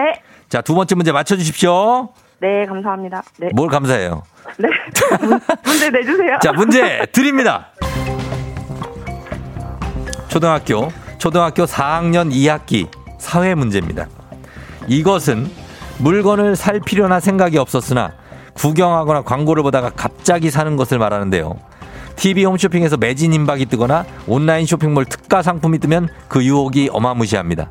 [0.49, 2.09] 자, 두 번째 문제 맞춰 주십시오.
[2.41, 3.23] 네, 감사합니다.
[3.39, 3.49] 네.
[3.55, 4.23] 뭘 감사해요.
[4.59, 4.69] 네.
[5.65, 6.39] 문제 내주세요.
[6.43, 7.69] 자, 문제 드립니다.
[10.29, 14.07] 초등학교, 초등학교 4학년 2학기 사회 문제입니다.
[14.87, 15.51] 이것은
[15.99, 18.13] 물건을 살 필요나 생각이 없었으나
[18.55, 21.55] 구경하거나 광고를 보다가 갑자기 사는 것을 말하는데요.
[22.17, 27.71] TV 홈쇼핑에서 매진 임박이 뜨거나 온라인 쇼핑몰 특가 상품이 뜨면 그 유혹이 어마무시합니다.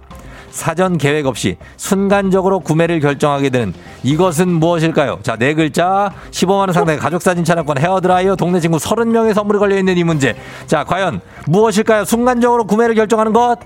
[0.56, 5.20] 사전 계획 없이 순간적으로 구매를 결정하게 되는 이것은 무엇일까요?
[5.22, 10.34] 자, 네 글자, 15만원 상당의 가족사진 촬영권, 헤어드라이어, 동네 친구 30명의 선물이 걸려있는 이 문제.
[10.65, 12.06] 자, 과연 무엇일까요?
[12.06, 13.58] 순간적으로 구매를 결정하는 것?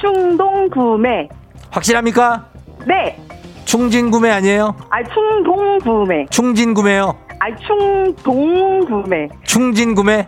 [0.00, 1.28] 충동 구매.
[1.70, 2.46] 확실합니까?
[2.86, 3.20] 네.
[3.66, 4.74] 충진 구매 아니에요?
[4.88, 6.24] 아, 충동 구매.
[6.30, 7.14] 충진 구매요?
[7.38, 9.28] 아, 충동 구매.
[9.44, 10.26] 충진 구매?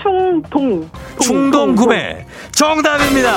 [0.00, 0.90] 충동.
[1.20, 2.26] 충동 구매.
[2.52, 3.34] 정답입니다.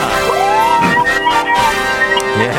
[2.39, 2.51] 예.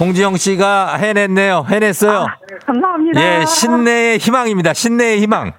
[0.00, 1.66] 홍지영 씨가 해냈네요.
[1.68, 2.26] 해냈어요.
[2.66, 3.20] 감사합니다.
[3.20, 4.72] 예, 신내의 희망입니다.
[4.72, 5.52] 신내의 희망.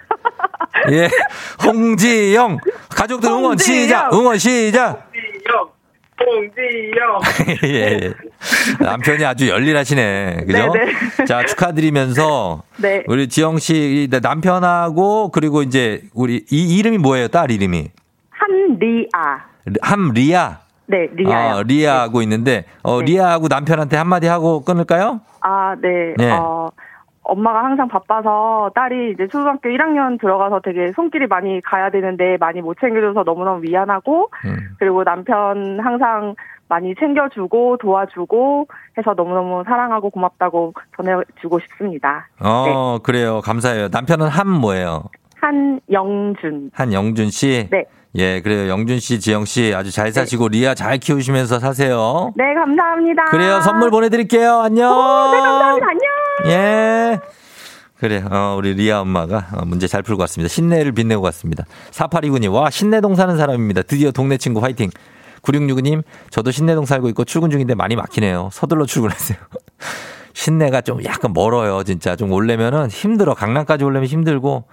[0.92, 1.10] 예,
[1.66, 2.60] 홍지영.
[2.90, 3.58] 가족들 응원 홍지영.
[3.58, 4.14] 시작.
[4.14, 5.10] 응원 시작.
[5.14, 5.70] 홍지영,
[6.20, 7.20] 홍지영.
[7.64, 8.14] 예, 예.
[8.80, 10.44] 남편이 아주 열일하시네.
[10.46, 10.72] 그죠?
[10.74, 11.26] 네네.
[11.26, 12.64] 자, 축하드리면서.
[12.78, 13.04] 네.
[13.08, 17.28] 우리 지영 씨 남편하고 그리고 이제 우리 이 이름이 뭐예요?
[17.28, 17.90] 딸 이름이?
[18.32, 19.50] 한리아.
[19.82, 20.60] 함리아.
[20.88, 21.58] 네, 리아요.
[21.58, 23.12] 어, 리아하고 있는데 어, 네.
[23.12, 25.22] 리아하고 남편한테 한마디 하고 끊을까요?
[25.42, 26.16] 아, 네.
[26.18, 26.32] 네.
[26.32, 26.70] 어,
[27.30, 32.78] 엄마가 항상 바빠서 딸이 이제 초등학교 1학년 들어가서 되게 손길이 많이 가야 되는데 많이 못
[32.80, 34.76] 챙겨줘서 너무너무 미안하고 음.
[34.80, 36.36] 그리고 남편 항상
[36.68, 42.28] 많이 챙겨주고 도와주고 해서 너무너무 사랑하고 고맙다고 전해주고 싶습니다.
[42.40, 43.42] 어, 그래요.
[43.42, 43.90] 감사해요.
[43.92, 45.06] 남편은 함 뭐예요?
[45.42, 46.72] 한영준.
[46.74, 47.68] 한영준 씨.
[47.72, 47.86] 네.
[48.16, 48.70] 예, 그래요.
[48.70, 52.32] 영준 씨, 지영 씨 아주 잘 사시고 리아 잘 키우시면서 사세요.
[52.36, 53.26] 네, 감사합니다.
[53.26, 53.62] 그래요.
[53.62, 54.62] 선물 보내드릴게요.
[54.62, 54.92] 안녕.
[54.92, 55.88] 오, 네, 감사합니다.
[55.88, 56.29] 안녕.
[56.46, 57.20] 예.
[57.98, 60.48] 그래, 어, 우리 리아 엄마가 어, 문제 잘 풀고 왔습니다.
[60.48, 61.66] 신내를 빛내고 갔습니다.
[61.92, 63.82] 4829님, 와, 신내동 사는 사람입니다.
[63.84, 64.90] 드디어 동네 친구 화이팅.
[65.42, 68.50] 9669님, 저도 신내동 살고 있고 출근 중인데 많이 막히네요.
[68.54, 69.38] 서둘러 출근하세요.
[70.34, 72.16] 신내가 좀 약간 멀어요, 진짜.
[72.16, 73.34] 좀 올려면은 힘들어.
[73.34, 74.66] 강남까지 올려면 힘들고.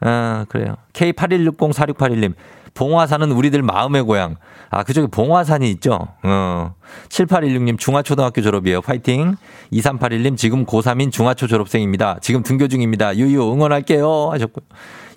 [0.00, 0.76] 아, 그래요.
[0.92, 2.34] K81604681님,
[2.74, 4.36] 봉화산은 우리들 마음의 고향.
[4.70, 6.08] 아, 그쪽에 봉화산이 있죠?
[6.22, 6.74] 어.
[7.08, 8.80] 7816님, 중화초등학교 졸업이에요.
[8.82, 9.36] 파이팅.
[9.72, 12.18] 2381님, 지금 고3인 중화초 졸업생입니다.
[12.20, 13.16] 지금 등교 중입니다.
[13.16, 14.30] 유유, 응원할게요.
[14.30, 14.64] 하셨고요.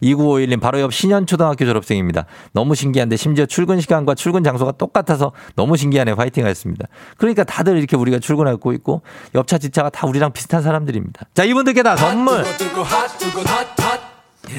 [0.02, 2.26] 2951님, 바로 옆 신현초등학교 졸업생입니다.
[2.54, 6.16] 너무 신기한데, 심지어 출근 시간과 출근 장소가 똑같아서 너무 신기하네요.
[6.16, 6.88] 파이팅 하셨습니다.
[7.18, 9.02] 그러니까 다들 이렇게 우리가 출근하고 있고,
[9.36, 11.28] 옆차, 뒷차가 다 우리랑 비슷한 사람들입니다.
[11.34, 12.44] 자, 이분들께 다 선물!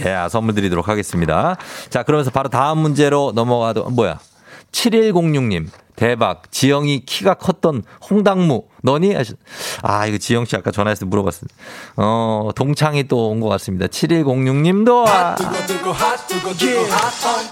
[0.05, 1.57] 예, 선물 드리도록 하겠습니다.
[1.90, 4.18] 자, 그러면서 바로 다음 문제로 넘어가도, 뭐야.
[4.73, 5.66] 7106님,
[5.97, 6.51] 대박.
[6.51, 9.14] 지영이 키가 컸던 홍당무, 너니?
[9.83, 11.49] 아, 이거 지영 씨 아까 때 물어봤어요.
[11.97, 13.87] 어, 동창이 또 온 것 같습니다.
[13.88, 15.05] 7106님도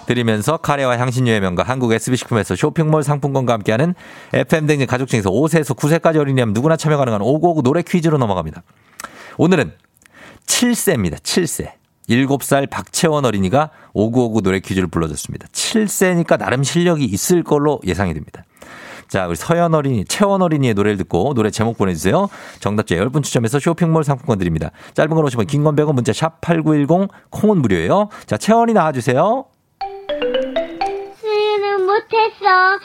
[0.06, 3.94] 드리면서 카레와 향신료의 명가 한국 SB식품에서 쇼핑몰 상품권과 함께하는
[4.32, 8.62] FM 댕진 가족 중에서 5세에서 9세까지 어린이라면 누구나 참여 가능한 5959 노래 퀴즈로 넘어갑니다.
[9.36, 9.72] 오늘은
[10.46, 11.18] 7세입니다.
[11.18, 11.79] 7세.
[12.08, 15.46] 7살 박채원 어린이가 5959 노래 퀴즈를 불러줬습니다.
[15.48, 18.44] 7세니까 나름 실력이 있을 걸로 예상이 됩니다.
[19.08, 22.28] 자, 우리 서연 어린이, 채원 어린이의 노래를 듣고 노래 제목 보내주세요.
[22.60, 24.70] 정답자 10분 추첨해서 쇼핑몰 상품권 드립니다.
[24.94, 28.08] 짧은 걸 오시면 긴건 100원 문자 샵 8910 콩은 무료예요.
[28.26, 29.46] 자, 채원이 나와주세요.
[31.20, 32.78] 수유는 못했어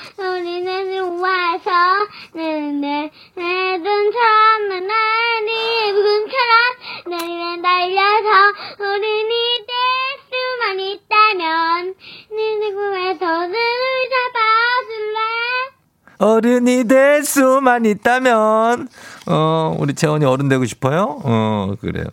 [16.46, 18.88] 어른이 될 수만 있다면,
[19.28, 21.20] 어, 우리 채원이 어른 되고 싶어요?
[21.24, 22.06] 어, 그래요.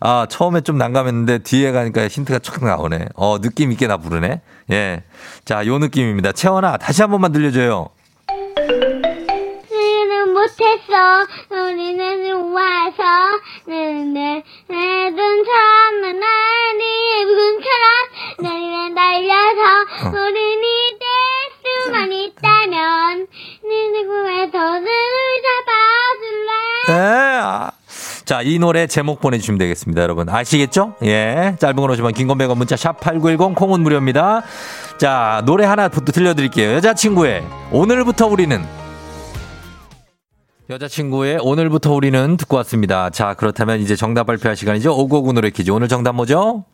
[0.00, 3.06] 아, 처음에 좀 난감했는데 뒤에 가니까 힌트가 촥 나오네.
[3.14, 4.42] 어, 느낌 있게 나 부르네.
[4.72, 5.02] 예.
[5.46, 6.32] 자, 요 느낌입니다.
[6.32, 7.88] 채원아, 다시 한 번만 들려줘요.
[9.68, 13.02] 수유는 못했어 우리는 와서
[13.66, 17.84] 내둔 참는 날이 붉은처럼
[18.40, 20.97] 내리면 달려서 어른이
[21.88, 23.26] 될 수만 있다면
[23.62, 24.88] 네 누구에서 눈을
[26.86, 26.92] 잡아줄래 네.
[26.94, 27.70] 아.
[28.24, 30.28] 자, 이 노래 제목 보내주시면 되겠습니다, 여러분.
[30.28, 30.94] 아시겠죠?
[31.02, 31.56] 예.
[31.58, 34.42] 짧은 걸 오시면 긴건 100원 문자 샵8910 콩은 무료입니다.
[34.98, 36.74] 자, 노래 하나 부- 들려드릴게요.
[36.74, 38.62] 여자친구의 오늘부터 우리는
[40.68, 43.08] 여자친구의 오늘부터 우리는 듣고 왔습니다.
[43.08, 44.94] 자, 그렇다면 이제 정답 발표할 시간이죠.
[44.94, 45.70] 오고구 노래 퀴즈.
[45.70, 46.64] 오늘 정답 뭐죠?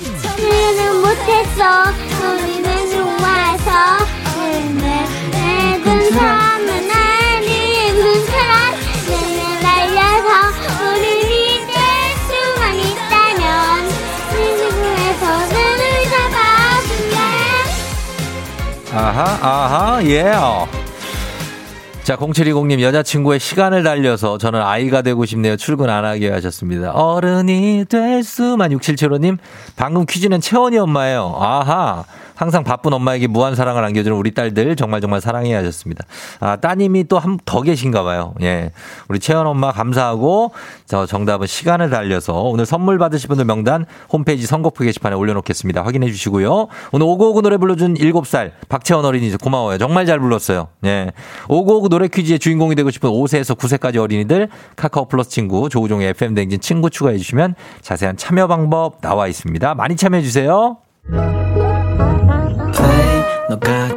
[0.00, 2.43] 수유는 못했어
[18.96, 20.22] 아하, 아하, 예.
[22.04, 25.56] 자, 0720님, 여자친구의 시간을 달려서 저는 아이가 되고 싶네요.
[25.56, 26.92] 출근 안 하게 하셨습니다.
[26.92, 29.38] 어른이 될 수만 6775님,
[29.74, 31.34] 방금 퀴즈는 채원이 엄마예요.
[31.40, 32.04] 아하.
[32.34, 36.04] 항상 바쁜 엄마에게 무한 사랑을 안겨주는 우리 딸들 정말 정말 사랑해 하셨습니다.
[36.40, 38.34] 아, 따님이 또 한 더 계신가 봐요.
[38.42, 38.70] 예.
[39.08, 40.52] 우리 채원 엄마 감사하고
[40.86, 45.82] 저 정답은 시간을 달려서 오늘 선물 받으실 분들 명단 홈페이지 선곡표 게시판에 올려놓겠습니다.
[45.84, 46.68] 확인해 주시고요.
[46.92, 49.78] 오늘 오고오고 노래 불러준 7살 박채원 어린이 고마워요.
[49.78, 50.68] 정말 잘 불렀어요.
[50.84, 51.12] 예.
[51.48, 56.60] 오고오고 노래 퀴즈의 주인공이 되고 싶은 5세에서 9세까지 어린이들 카카오 플러스 친구 조우종의 FM 댕진
[56.60, 59.74] 친구 추가해 주시면 자세한 참여 방법 나와 있습니다.
[59.74, 60.78] 많이 참여해 주세요.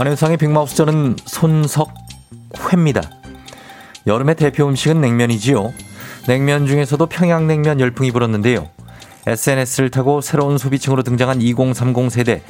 [0.00, 3.02] 안현상의 빅마우스 저는 손석회입니다.
[4.06, 5.74] 여름의 대표 음식은 냉면이지요.
[6.26, 8.66] 냉면 중에서도 평양냉면 열풍이 불었는데요.
[9.26, 12.42] SNS를 타고 새로운 소비층으로 등장한 2030 세대.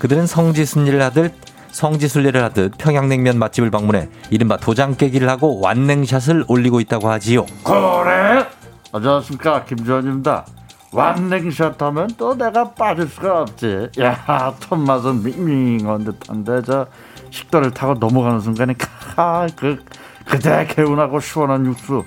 [0.00, 1.32] 그들은 성지순례를 하듯
[1.70, 7.46] 성지순례를 하듯 평양냉면 맛집을 방문해 이른바 도장 깨기를 하고 완냉샷을 올리고 있다고 하지요.
[7.64, 8.46] 그래?
[8.92, 10.44] 안녕하십니까 김주환입니다.
[10.92, 13.90] 완냉샷 하면 또 내가 빠질 수가 없지.
[14.00, 16.86] 야, 톱맛은 밍밍한 듯한데 저
[17.30, 18.74] 식도를 타고 넘어가는 순간에
[19.16, 19.78] 아, 그
[20.26, 22.04] 그대 개운하고 시원한 육수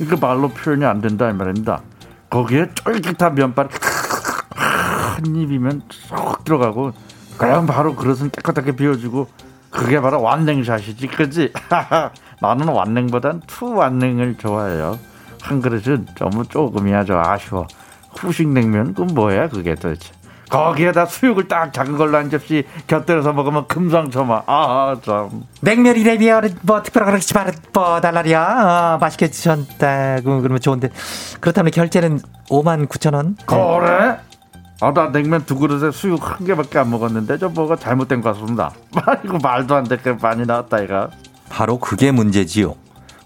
[0.00, 1.82] 이거 말로 표현이 안 된다 이 말입니다.
[2.30, 3.68] 거기에 쫄깃한 면발이
[4.54, 6.92] 한 입이면 쏙 들어가고
[7.36, 9.26] 그냥 바로 그릇은 깨끗하게 비워주고
[9.70, 11.52] 그게 바로 완냉샷이지 그지?
[12.40, 14.98] 나는 완냉보단 two 완냉을 좋아해요.
[15.42, 17.66] 한 그릇은 너무 조금이야 저 아쉬워.
[18.18, 20.12] 후식 냉면 그건 뭐야 그게 도대체.
[20.48, 24.44] 거기에다 수육을 딱 작은 걸로 한 접시 곁들여서 먹으면 금상첨화.
[24.46, 25.44] 아 참.
[25.60, 26.18] 냉면이래
[26.62, 27.34] 뭐 특별한 그렇지
[27.72, 28.40] 뭐 달라리야.
[28.42, 30.16] 아, 맛있게 드셨다.
[30.20, 30.88] 그, 그러면 좋은데
[31.40, 33.36] 그렇다면 결제는 5만 9천 원.
[33.46, 34.18] 그래?
[34.80, 38.72] 아, 나 냉면 두 그릇에 수육 한 개밖에 안 먹었는데 저 뭐가 잘못된 것 같습니다.
[39.24, 41.10] 이거 말도 안 되게 많이 나왔다 이가.
[41.50, 42.74] 바로 그게 문제지요.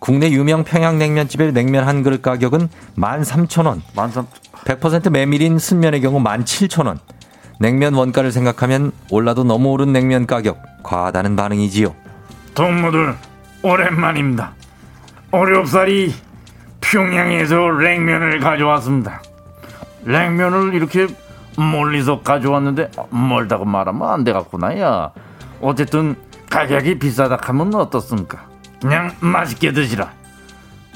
[0.03, 3.83] 국내 유명 평양냉면집의 냉면 한 그릇 가격은 13,000원.
[3.95, 4.27] 만삼
[4.65, 6.99] 100% 메밀인 순면의 경우 17,000원.
[7.61, 11.95] 냉면 원가를 생각하면 올라도 너무 오른 냉면 가격 과하다는 반응이지요.
[12.53, 13.15] 동무들
[13.63, 14.55] 오랜만입니다.
[15.31, 16.13] 어렵사리
[16.81, 19.23] 평양에서 냉면을 가져왔습니다.
[20.01, 21.07] 냉면을 이렇게
[21.57, 25.13] 멀리서 가져왔는데 멀다고 말하면 안 되겠구나 야.
[25.61, 26.17] 어쨌든
[26.51, 28.52] 가격이 비싸다 하면 어떻습니까?
[28.83, 30.11] 그냥 맛있게 드시라.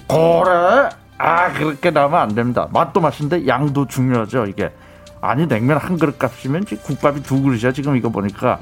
[0.08, 0.90] 그래?
[1.18, 2.68] 아 그렇게 나면 안 됩니다.
[2.72, 4.72] 맛도 맛인데 양도 중요하죠 이게.
[5.20, 8.58] 아니 냉면 한 그릇 값이면 국밥이 두 그릇이야 지금 이거 보니까.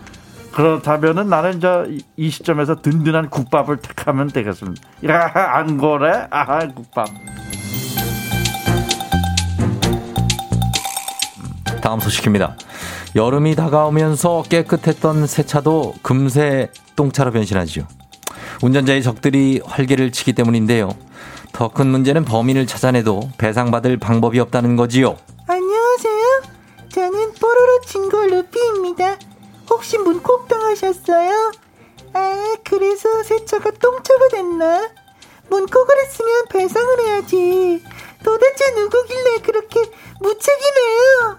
[0.52, 4.80] 그렇다면은 나는 저이 시점에서 든든한 국밥을 택하면 되겠습니다.
[5.08, 6.28] 야 안 그래?
[6.30, 7.08] 아 국밥.
[11.80, 12.56] 다음 소식입니다.
[13.16, 17.84] 여름이 다가오면서 깨끗했던 세차도 금세 똥차로 변신하지요.
[18.64, 20.96] 운전자의 적들이 활개를 치기 때문인데요.
[21.52, 25.18] 더 큰 문제는 범인을 찾아내도 배상받을 방법이 없다는 거지요.
[25.46, 26.42] 안녕하세요.
[26.88, 29.18] 저는 뽀로로 친구 루피입니다.
[29.68, 31.52] 혹시 문콕 당하셨어요?
[32.14, 34.88] 아, 그래서 세차가 똥차가 됐나?
[35.50, 37.82] 문콕을 했으면 배상을 해야지.
[38.24, 39.80] 도대체 누구길래 그렇게
[40.22, 41.36] 무책임해요?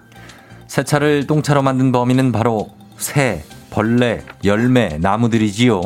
[0.67, 5.81] 세차를 똥차로 만든 범인은 바로 새, 벌레, 열매, 나무들이지요.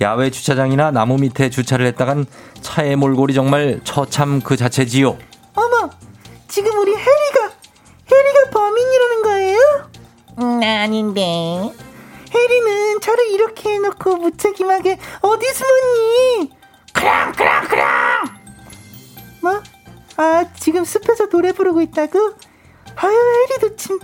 [0.00, 2.26] 야외 주차장이나 나무 밑에 주차를 했다간
[2.60, 5.16] 차의 몰골이 정말 처참 그 자체지요.
[5.54, 5.90] 어머,
[6.48, 7.52] 지금 우리 해리가,
[8.10, 9.58] 해리가 범인이라는 거예요?
[10.40, 11.72] 음, 아닌데.
[12.34, 16.50] 해리는 저를 이렇게 해놓고 무책임하게 어디 숨었니?
[16.92, 18.24] 크랑, 크랑, 크랑!
[19.42, 19.62] 뭐?
[20.18, 22.18] 아, 지금 숲에서 노래 부르고 있다고?
[22.96, 23.98] 아유, 해리도 참,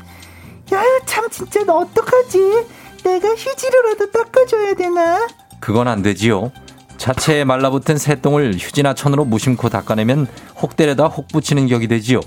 [0.72, 2.66] 야유, 참, 진짜 너 어떡하지?
[3.05, 5.26] 내가 휴지로라도 닦아줘야 되나?
[5.62, 6.51] 그건 안 되지요.
[6.98, 10.27] 자체에 말라붙은 새똥을 휴지나 천으로 무심코 닦아내면
[10.61, 12.20] 혹 때려다 혹 붙이는 격이 되지요.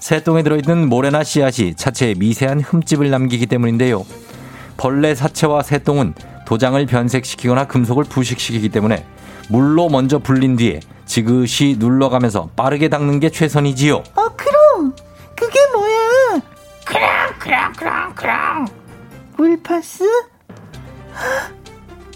[0.00, 4.04] 새똥에 들어있는 모래나 씨앗이 자체에 미세한 흠집을 남기기 때문인데요.
[4.76, 9.06] 벌레 사체와 새똥은 도장을 변색시키거나 금속을 부식시키기 때문에
[9.48, 13.94] 물로 먼저 불린 뒤에 지그시 눌러가면서 빠르게 닦는 게 최선이지요.
[13.94, 14.92] 어, 그럼!
[15.36, 16.40] 그게 뭐야?
[16.84, 18.66] 크랑, 크랑, 크랑, 크랑!
[19.36, 20.04] 물파스?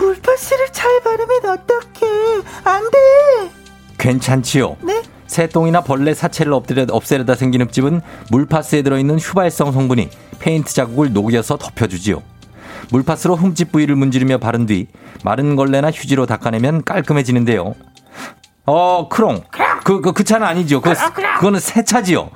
[0.00, 2.42] 물파스를 잘 바르면 어떡해.
[2.64, 3.50] 안 돼!
[3.98, 4.76] 괜찮지요.
[4.80, 5.02] 네?
[5.26, 10.08] 새똥이나 벌레 사체를 엎드려, 없애려다 생긴 흠집은 물파스에 들어있는 휘발성 성분이
[10.40, 12.22] 페인트 자국을 녹여서 덮여주지요.
[12.90, 14.88] 물파스로 흠집 부위를 문지르며 바른 뒤
[15.22, 17.74] 마른 걸레나 휴지로 닦아내면 깔끔해지는데요.
[18.66, 19.44] 어, 크롱.
[19.84, 20.81] 그, 그, 그 차는 아니죠.
[20.81, 20.92] 그,
[21.37, 22.31] 그거는 세차지요.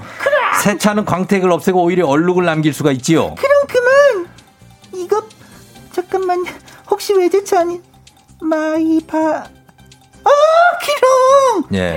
[0.63, 3.35] 세차는 광택을 없애고 오히려 얼룩을 남길 수가 있지요.
[3.35, 4.29] 그럼 그만!
[4.95, 5.23] 이거,
[5.93, 6.45] 잠깐만,
[6.91, 7.83] 혹시 외제차 아닌,
[8.41, 9.19] 마이바,
[10.25, 10.31] 어,
[10.83, 11.65] 기롱!
[11.75, 11.97] 예.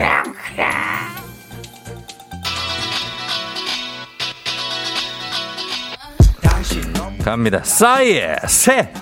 [7.23, 7.61] 갑니다.
[7.61, 8.93] 싸이의 새.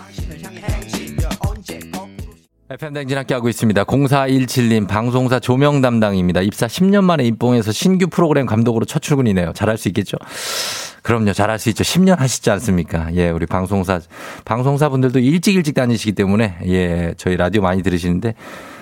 [2.68, 3.84] FM 댕진 함께 하고 있습니다.
[3.84, 6.42] 0417님 방송사 조명 담당입니다.
[6.42, 9.54] 입사 10년 만에 입봉해서 신규 프로그램 감독으로 첫 출근이네요.
[9.54, 10.18] 잘할 수 있겠죠?
[11.06, 11.34] 그럼요.
[11.34, 11.84] 잘할 수 있죠.
[11.84, 13.14] 10년 하시지 않습니까?
[13.14, 14.02] 예, 우리 방송사
[14.44, 18.34] 방송사 분들도 일찍 일찍 다니시기 때문에 예, 저희 라디오 많이 들으시는데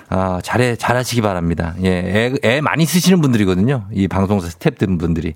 [0.07, 1.75] 아, 잘해 잘하시기 바랍니다.
[1.83, 3.87] 예, 애, 애 많이 쓰시는 분들이거든요.
[3.91, 5.33] 이 방송사 스탭들 분들이.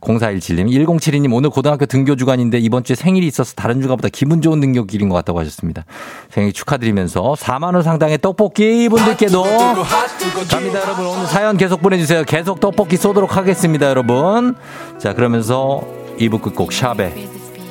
[0.00, 5.08] 0417님, 1072님, 오늘 고등학교 등교 주간인데 이번 주에 생일이 있어서 다른 주간보다 기분 좋은 등교길인
[5.08, 5.84] 것 같다고 하셨습니다.
[6.30, 11.06] 생일 축하드리면서 4만원 상당의 떡볶이 분들께도 갑니다, 여러분.
[11.06, 12.24] 오늘 사연 계속 보내주세요.
[12.24, 14.54] 계속 떡볶이 쏘도록 하겠습니다, 여러분.
[14.98, 15.82] 자, 그러면서
[16.18, 17.14] 2부 끝곡 샵에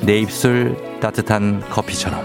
[0.01, 2.21] 내 입술 따뜻한 커피처럼.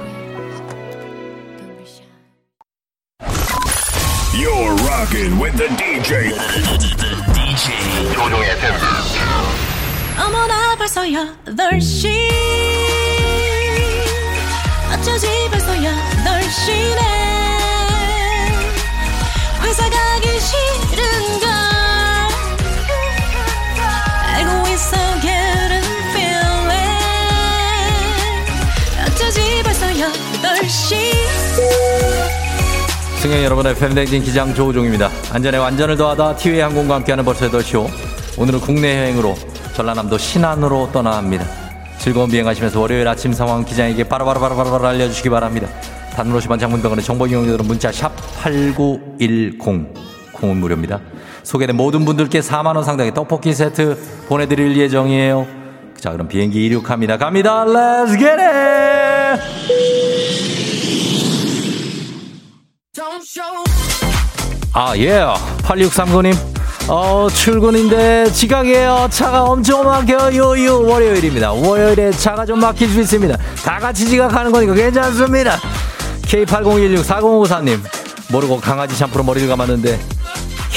[4.34, 6.30] You're rocking with the DJ.
[7.34, 8.74] DJ 조종의 FM.
[10.18, 12.08] 어머나 벌써 8시
[14.92, 17.31] 어쩌지 벌써 8시네
[33.22, 35.08] 승객 여러분의 팬데믹 기장 조우종입니다.
[35.32, 37.86] 안전에 완전을 더하다 티웨이 항공과 함께하는 벌써 8시오.
[38.36, 39.36] 오늘은 국내 여행으로
[39.76, 41.44] 전라남도 신안으로 떠나갑니다.
[41.98, 45.68] 즐거운 비행하시면서 월요일 아침 상황 기장에게 바로바로바로바로 알려주시기 바랍니다.
[46.16, 48.10] 단문 50원 장문병원의 정보 이용료들은 문자 샵
[48.42, 49.56] 8910
[50.32, 50.98] 콩은 무료입니다.
[51.44, 55.46] 소개된 모든 분들께 4만원 상당의 떡볶이 세트 보내드릴 예정이에요.
[55.96, 57.18] 자 그럼 비행기 이륙합니다.
[57.18, 57.64] 갑니다.
[57.66, 58.81] Let's get it!
[64.74, 65.24] 아, 예.
[65.62, 66.36] 8639님.
[66.88, 69.08] 어, 출근인데 지각이에요.
[69.10, 70.64] 차가 엄청 막혀요.
[70.66, 71.52] 요 월요일입니다.
[71.52, 73.36] 월요일에 차가 좀 막힐 수 있습니다.
[73.64, 75.58] 다 같이 지각하는 거니까 괜찮습니다.
[76.22, 77.80] K80164054님.
[78.30, 79.98] 모르고 강아지 샴푸로 머리를 감았는데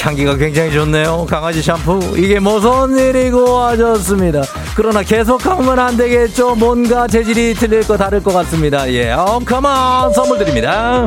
[0.00, 1.26] 향기가 굉장히 좋네요.
[1.28, 2.14] 강아지 샴푸.
[2.16, 4.42] 이게 무슨 일이고 하셨습니다.
[4.76, 6.54] 그러나 계속 하면 안 되겠죠.
[6.54, 8.90] 뭔가 재질이 틀릴 거 다를 것 같습니다.
[8.92, 9.10] 예.
[9.12, 10.12] 어, 컴온.
[10.14, 11.06] 선물 드립니다.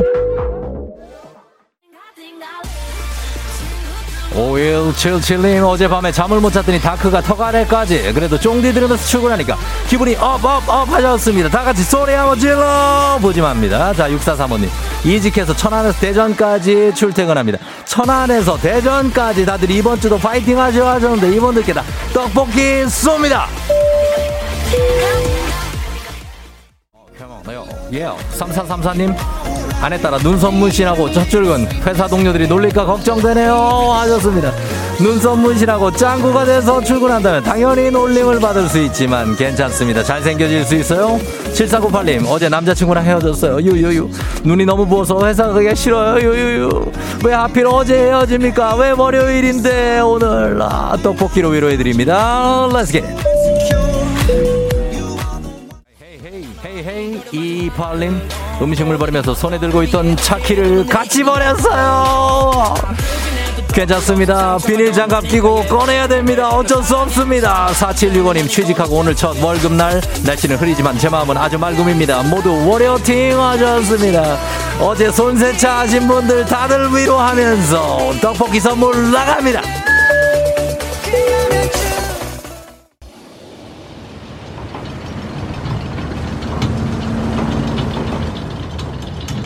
[4.32, 8.12] 5177님 어젯밤에 잠을 못 잤더니 다크가 턱 아래까지.
[8.12, 9.56] 그래도 쫑디 들으면서 출근하니까
[9.88, 11.48] 기분이 업업업 하셨습니다.
[11.48, 13.92] 다같이 소리 한번 질러 보지맙니다.
[13.94, 14.68] 자 6435님
[15.04, 17.58] 이직해서 천안에서 대전까지 출퇴근합니다.
[17.84, 23.46] 천안에서 대전까지 다들 이번 주도 파이팅 하셔 하셨는데 이분들께 다 떡볶이 쏩니다.
[27.92, 28.08] 예,
[28.38, 29.16] 3434님
[29.80, 31.66] 아내 따라 눈썹 문신하고 첫 출근.
[31.86, 33.54] 회사 동료들이 놀릴까 걱정되네요.
[33.54, 34.52] 하셨습니다.
[35.00, 40.02] 눈썹 문신하고 짱구가 돼서 출근한다면 당연히 놀림을 받을 수 있지만 괜찮습니다.
[40.02, 41.18] 잘생겨질 수 있어요?
[41.54, 43.58] 7498님 어제 남자친구랑 헤어졌어요.
[43.62, 44.10] 유유유.
[44.44, 46.20] 눈이 너무 부어서 회사 가기가 싫어요.
[46.28, 46.92] 유유유.
[47.24, 48.76] 왜 하필 어제 헤어집니까?
[48.76, 50.60] 왜 월요일인데 오늘?
[50.60, 52.68] 아, 떡볶이로 위로해드립니다.
[52.70, 53.30] Let's get it.
[56.62, 58.20] 헤이 이팔님
[58.60, 62.74] 음식물 버리면서 손에 들고 있던 차키를 같이 버렸어요.
[63.72, 64.58] 괜찮습니다.
[64.66, 66.48] 비닐 장갑 끼고 꺼내야 됩니다.
[66.48, 67.68] 어쩔 수 없습니다.
[67.72, 70.00] 4765님 취직하고 오늘 첫 월급날.
[70.24, 72.22] 날씨는 흐리지만 제 마음은 아주 맑음입니다.
[72.24, 74.38] 모두 월요팅 하셨습니다.
[74.80, 79.60] 어제 손세차 하신 분들 다들 위로하면서 떡볶이 선물 나갑니다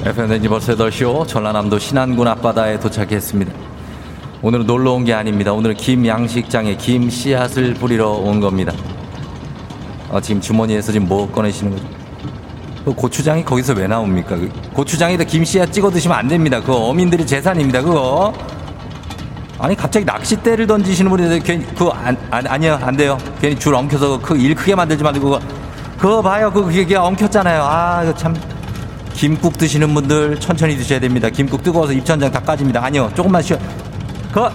[0.04, 3.52] FMden지 벌써 8시오 전라남도 신안군 앞바다에 도착했습니다.
[4.42, 5.52] 오늘은 놀러 온 게 아닙니다.
[5.52, 8.72] 오늘은 김 양식장에 김 씨앗을 뿌리러 온 겁니다.
[10.10, 11.84] 어, 지금 주머니에서 지금 뭐 꺼내시는 거죠?
[12.84, 14.36] 그 고추장이 거기서 왜 나옵니까?
[14.36, 16.60] 그 고추장에다 김 씨앗 찍어 드시면 안 됩니다.
[16.60, 17.80] 그거 어민들의 재산입니다.
[17.80, 18.34] 그거.
[19.58, 23.16] 아니 갑자기 낚싯대를 던지시는 분이 괜히 그거 안, 안 아니요 안 돼요.
[23.40, 25.40] 괜히 줄 엉켜서 그 일 크게 만들지 말고 그거
[25.96, 26.52] 그거 봐요.
[26.52, 27.62] 그거 그게 엉켰잖아요.
[27.62, 28.34] 아 이거 참
[29.14, 31.30] 김국 드시는 분들 천천히 드셔야 됩니다.
[31.30, 32.84] 김국 뜨거워서 입천장 다 까집니다.
[32.84, 33.56] 아니요, 조금만 쉬어.
[34.32, 34.48] 그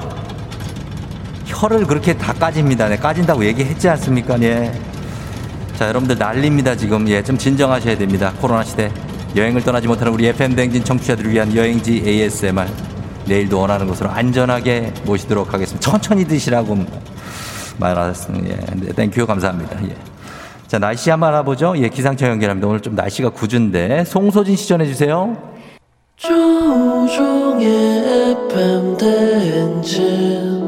[1.45, 2.89] 혀를 그렇게 다 까집니다.
[2.89, 4.39] 네, 까진다고 얘기했지 않습니까?
[4.43, 4.71] 예.
[5.77, 7.07] 자, 여러분들 난립니다 지금.
[7.07, 8.33] 예, 좀 진정하셔야 됩니다.
[8.39, 8.91] 코로나 시대
[9.35, 12.67] 여행을 떠나지 못하는 우리 FM 댕진 청취자들을 위한 여행지 ASMR
[13.25, 15.79] 내일도 원하는 곳으로 안전하게 모시도록 하겠습니다.
[15.79, 16.85] 천천히 드시라고
[17.77, 18.49] 말하셨습니다.
[18.49, 19.81] 예, 네, thank you 감사합니다.
[19.85, 19.95] 예.
[20.69, 21.73] 자, 날씨 한번 알아보죠.
[21.77, 22.67] 예, 기상청 연결합니다.
[22.67, 24.03] 오늘 좀 날씨가 궂은데.
[24.03, 25.35] 송소진 씨 전해 주세요.
[26.15, 27.65] 조우종의
[28.51, 30.58] FM 대행진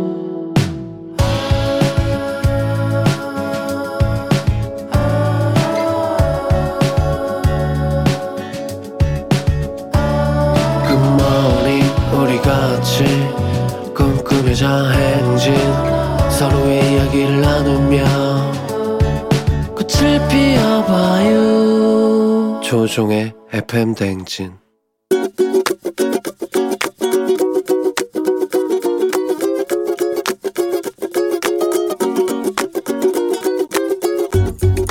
[22.71, 24.53] 조종의 FM 대행진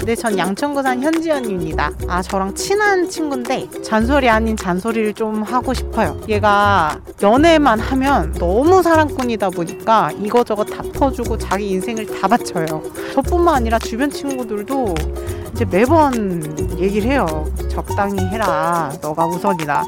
[0.05, 1.93] 네, 전 양천구산 현지연입니다.
[2.07, 6.21] 아, 저랑 친한 친구인데 잔소리 아닌 잔소리를 좀 하고 싶어요.
[6.29, 12.83] 얘가 연애만 하면 너무 사랑꾼이다 보니까 이거저거 다 퍼주고 자기 인생을 다 바쳐요.
[13.15, 14.95] 저뿐만 아니라 주변 친구들도
[15.61, 16.43] 이제 매번
[16.79, 17.45] 얘기를 해요.
[17.71, 18.91] 적당히 해라.
[19.03, 19.85] 너가 우선이다.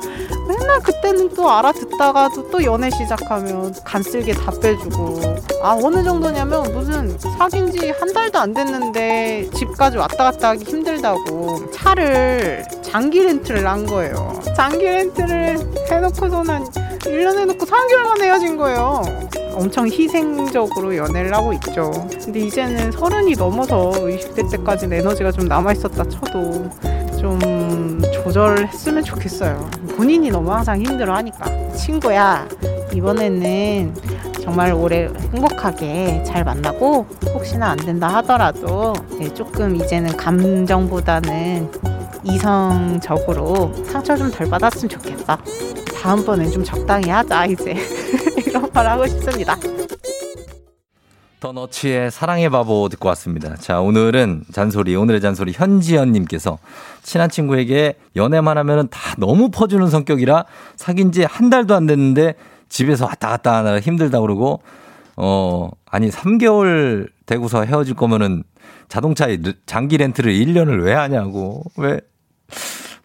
[0.47, 5.21] 맨날 그때는 또 알아듣다가도 또 연애 시작하면 간쓸게 다 빼주고
[5.63, 11.71] 아 어느 정도냐면 무슨 사귄 지 한 달도 안 됐는데 집까지 왔다 갔다 하기 힘들다고
[11.71, 15.59] 차를 장기 렌트를 한 거예요 장기 렌트를
[15.91, 16.65] 해놓고서는
[17.01, 19.03] 1년 해놓고 3개월 만에 헤어진 거예요
[19.55, 21.91] 엄청 희생적으로 연애를 하고 있죠
[22.25, 26.71] 근데 이제는 서른이 넘어서 20대 때까지는 에너지가 좀 남아있었다 쳐도
[27.19, 29.71] 좀 조절했으면 좋겠어요.
[29.97, 31.47] 본인이 너무 항상 힘들어 하니까.
[31.75, 32.49] 친구야,
[32.93, 33.95] 이번에는
[34.43, 41.71] 정말 올해 행복하게 잘 만나고 혹시나 안 된다 하더라도 네, 조금 이제는 감정보다는
[42.25, 45.39] 이성적으로 상처 좀 덜 받았으면 좋겠어.
[46.03, 47.77] 다음번엔 좀 적당히 하자, 이제.
[48.75, 49.57] 하고 싶습니다.
[51.41, 53.57] 더 너치의 사랑의 바보 듣고 왔습니다.
[53.57, 56.59] 자, 오늘은 잔소리, 오늘의 잔소리 현지연님께서
[57.03, 60.45] 친한 친구에게 연애만 하면은 다 너무 퍼주는 성격이라
[60.77, 62.35] 사귄 지 한 달도 안 됐는데
[62.69, 64.61] 집에서 왔다 갔다 하느라 힘들다 그러고,
[65.17, 68.45] 어, 아니, 3개월 되고서 헤어질 거면은
[68.89, 69.27] 자동차
[69.67, 71.65] 장기 렌트를 1년을 왜 하냐고.
[71.77, 72.01] 왜?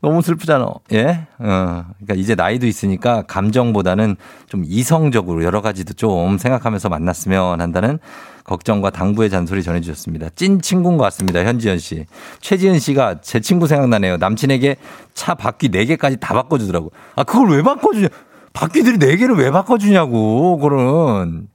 [0.02, 0.68] 너무 슬프잖아.
[0.94, 1.28] 예?
[1.40, 1.86] 어.
[1.98, 4.16] 그러니까 이제 나이도 있으니까 감정보다는
[4.48, 8.00] 좀 이성적으로 여러 가지도 좀 생각하면서 만났으면 한다는
[8.44, 10.30] 걱정과 당부의 잔소리 전해주셨습니다.
[10.36, 11.44] 찐 친구인 것 같습니다.
[11.44, 12.06] 현지연 씨.
[12.40, 14.18] 최지은 씨가 제 친구 생각나네요.
[14.18, 14.78] 남친에게
[15.14, 16.92] 차 바퀴 4개까지 다 바꿔주더라고.
[17.16, 18.08] 아, 그걸 왜 바꿔주냐.
[18.54, 20.58] 바퀴들이 4개를 왜 바꿔주냐고.
[20.60, 21.48] 그런.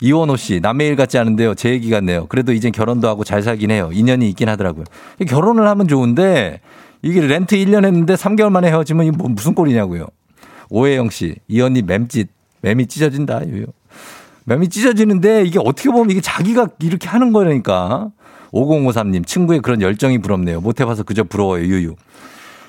[0.00, 1.54] 이원호 씨, 남의 일 같지 않은데요.
[1.54, 2.26] 제 얘기 같네요.
[2.26, 3.88] 그래도 이젠 결혼도 하고 잘 살긴 해요.
[3.92, 4.84] 인연이 있긴 하더라고요.
[5.28, 6.60] 결혼을 하면 좋은데
[7.02, 10.06] 이게 렌트 1년 했는데 3개월 만에 헤어지면 이게 뭐 무슨 꼴이냐고요.
[10.70, 12.28] 오혜영 씨, 이 언니 맴짓,
[12.62, 13.46] 맴이 찢어진다.
[13.48, 13.66] 유요.
[14.44, 18.10] 맴이 찢어지는데 이게 어떻게 보면 이게 자기가 이렇게 하는 거라니까.
[18.52, 20.60] 5053님, 친구의 그런 열정이 부럽네요.
[20.60, 21.64] 못 해봐서 그저 부러워요.
[21.64, 21.94] 유유.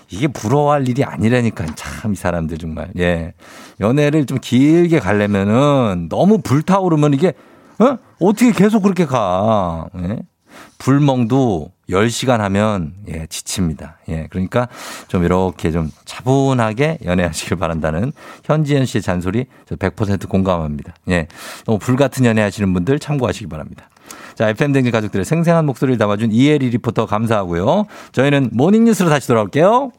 [0.09, 2.89] 이게 부러워할 일이 아니라니까 참 이 사람들 정말.
[2.99, 3.33] 예.
[3.79, 7.33] 연애를 좀 길게 가려면은 너무 불타오르면 이게
[7.79, 7.97] 어?
[8.19, 9.87] 어떻게 계속 그렇게 가.
[9.97, 10.19] 예?
[10.77, 13.97] 불멍도 10시간 하면 예, 지칩니다.
[14.09, 14.67] 예, 그러니까
[15.07, 18.13] 좀 이렇게 좀 차분하게 연애하시길 바란다는
[18.45, 20.93] 현지연 씨의 잔소리 저 100% 공감합니다.
[21.09, 21.27] 예.
[21.65, 23.89] 너무 불 같은 연애 하시는 분들 참고하시기 바랍니다.
[24.35, 27.85] 자, FM 대행진 가족들의 생생한 목소리를 담아준 이혜리 리포터 감사하고요.
[28.11, 29.91] 저희는 모닝 뉴스로 다시 돌아올게요.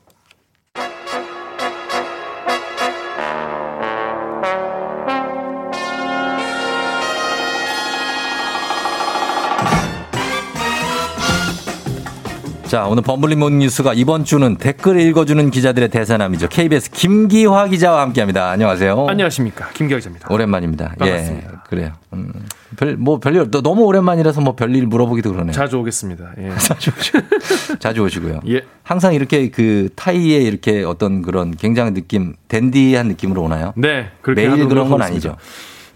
[12.75, 16.49] 자, 오늘 범블리 모닝 뉴스가 이번 주는 댓글 읽어주는 기자들의 대사남이죠.
[16.49, 18.51] KBS 김기화 기자와 함께 합니다.
[18.51, 19.07] 안녕하세요.
[19.09, 19.69] 안녕하십니까.
[19.75, 20.27] 김기화 기자입니다.
[20.29, 20.97] 오랜만입니다.
[20.99, 21.49] 반갑습니다.
[21.53, 21.93] 예, 그래요.
[22.15, 22.33] 음,
[22.77, 25.53] 별, 뭐, 별일, 너- 너무 오랜만이라서 뭐 별일 물어보기도 그러네요.
[25.53, 26.33] 자주 오겠습니다.
[26.39, 26.51] 예.
[26.59, 27.19] 자주 오시고.
[27.79, 28.41] 자주 오시고요.
[28.49, 28.63] 예.
[28.83, 33.73] 항상 이렇게 그 타이에 이렇게 어떤 그런 굉장한 느낌, 댄디한 느낌으로 오나요?
[33.77, 34.09] 네.
[34.35, 35.05] 매일 그런 건 하겠습니다.
[35.05, 35.37] 아니죠.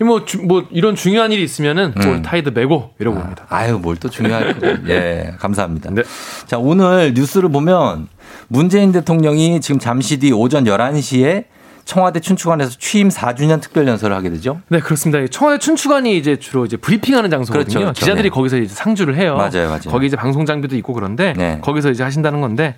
[0.00, 2.02] 뭐, 주- 뭐 이런 중요한 일이 있으면은 음.
[2.02, 3.46] 오늘 타이도 메고 이러고 옵니다.
[3.48, 4.66] 아유, 뭘 또 중요할 거.
[4.88, 5.90] 예, 감사합니다.
[5.92, 6.02] 네.
[6.46, 8.08] 자, 오늘 뉴스를 보면
[8.48, 11.44] 문재인 대통령이 지금 잠시 뒤 오전 11시에
[11.84, 14.60] 청와대 춘추관에서 취임 4주년 특별 연설을 하게 되죠.
[14.68, 15.18] 네, 그렇습니다.
[15.20, 17.64] 이 청와대 춘추관이 이제 주로 이제 브리핑하는 장소거든요.
[17.64, 17.98] 그렇죠, 그렇죠.
[17.98, 18.28] 기자들이 네.
[18.28, 19.36] 거기서 이제 상주를 해요.
[19.36, 19.80] 맞아요, 맞아요.
[19.88, 21.58] 거기 이제 방송 장비도 있고 그런데 네.
[21.62, 22.74] 거기서 이제 하신다는 건데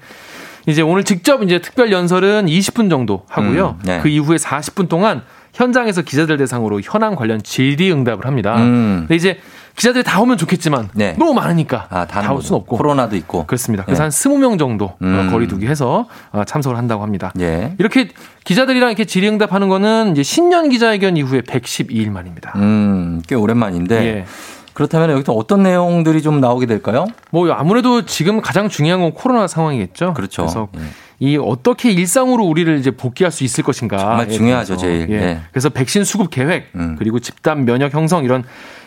[0.69, 3.79] 이제 오늘 직접 이제 특별 연설은 20분 정도 하고요.
[3.81, 3.99] 음, 네.
[4.01, 8.57] 그 이후에 40분 동안 현장에서 기자들 대상으로 현안 관련 질의응답을 합니다.
[8.57, 9.01] 음.
[9.01, 9.39] 근데 이제
[9.77, 11.15] 기자들이 다 오면 좋겠지만 네.
[11.19, 13.47] 너무 많으니까 아, 다올 수는 없고 코로나도 있고.
[13.47, 13.85] 그렇습니다.
[13.85, 14.05] 그래서 네.
[14.05, 15.29] 한 20명 정도 음.
[15.29, 17.33] 어, 거리두기 해서 어, 참석을 한다고 합니다.
[17.41, 17.75] 예.
[17.79, 18.09] 이렇게
[18.45, 22.53] 기자들이랑 이렇게 질의응답하는 거는 이제 신년 기자회견 이후에 112일 만입니다.
[22.57, 24.05] 음, 꽤 오랜만인데.
[24.05, 24.25] 예.
[24.73, 27.07] 그렇다면 여기서 어떤 내용들이 좀 나오게 될까요?
[27.31, 30.15] 뭐 아무래도 지금 가장 중요한 건 코로나 상황이겠죠.
[30.15, 30.43] 그렇죠.
[30.43, 30.81] 그래서 예.
[31.21, 33.99] 이 어떻게 일상으로 우리를 이제 복귀할 수 있을 것인가.
[33.99, 35.09] 정말 중요하죠, 제일.
[35.11, 35.15] 예.
[35.15, 35.41] 예.
[35.53, 36.97] 그래서 백신 수급 계획 음.
[36.99, 38.43] 그리고 집단 면역 형성 이런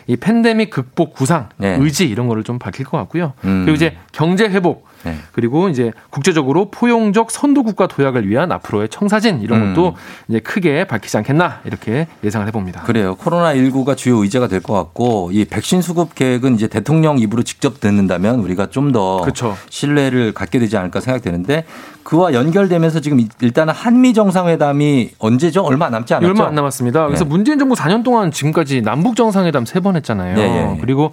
[0.08, 1.76] 이 팬데믹 극복 구상 네.
[1.78, 3.34] 의지 이런 거를 좀 밝힐 것 같고요.
[3.44, 3.62] 음.
[3.64, 5.16] 그리고 이제 경제 회복 네.
[5.32, 9.74] 그리고 이제 국제적으로 포용적 선도 국가 도약을 위한 앞으로의 청사진 이런 음.
[9.74, 9.94] 것도
[10.28, 12.82] 이제 크게 밝히지 않겠나 이렇게 예상을 해봅니다.
[12.82, 13.14] 그래요.
[13.16, 17.80] 코로나 19가 주요 의제가 될 것 같고 이 백신 수급 계획은 이제 대통령 입으로 직접
[17.80, 19.56] 듣는다면 우리가 좀더 그렇죠.
[19.68, 21.64] 신뢰를 갖게 되지 않을까 생각되는데
[22.02, 25.62] 그와 연결되면서 지금 일단은 한미 정상회담이 언제죠?
[25.62, 26.28] 얼마 남지 않았죠?
[26.28, 27.06] 얼마 안 남았습니다.
[27.06, 27.30] 그래서 네.
[27.30, 30.38] 문재인 정부 4년 동안 지금까지 남북 정상회담 세 번 했잖아요.
[30.38, 30.78] 예, 예, 예.
[30.80, 31.12] 그리고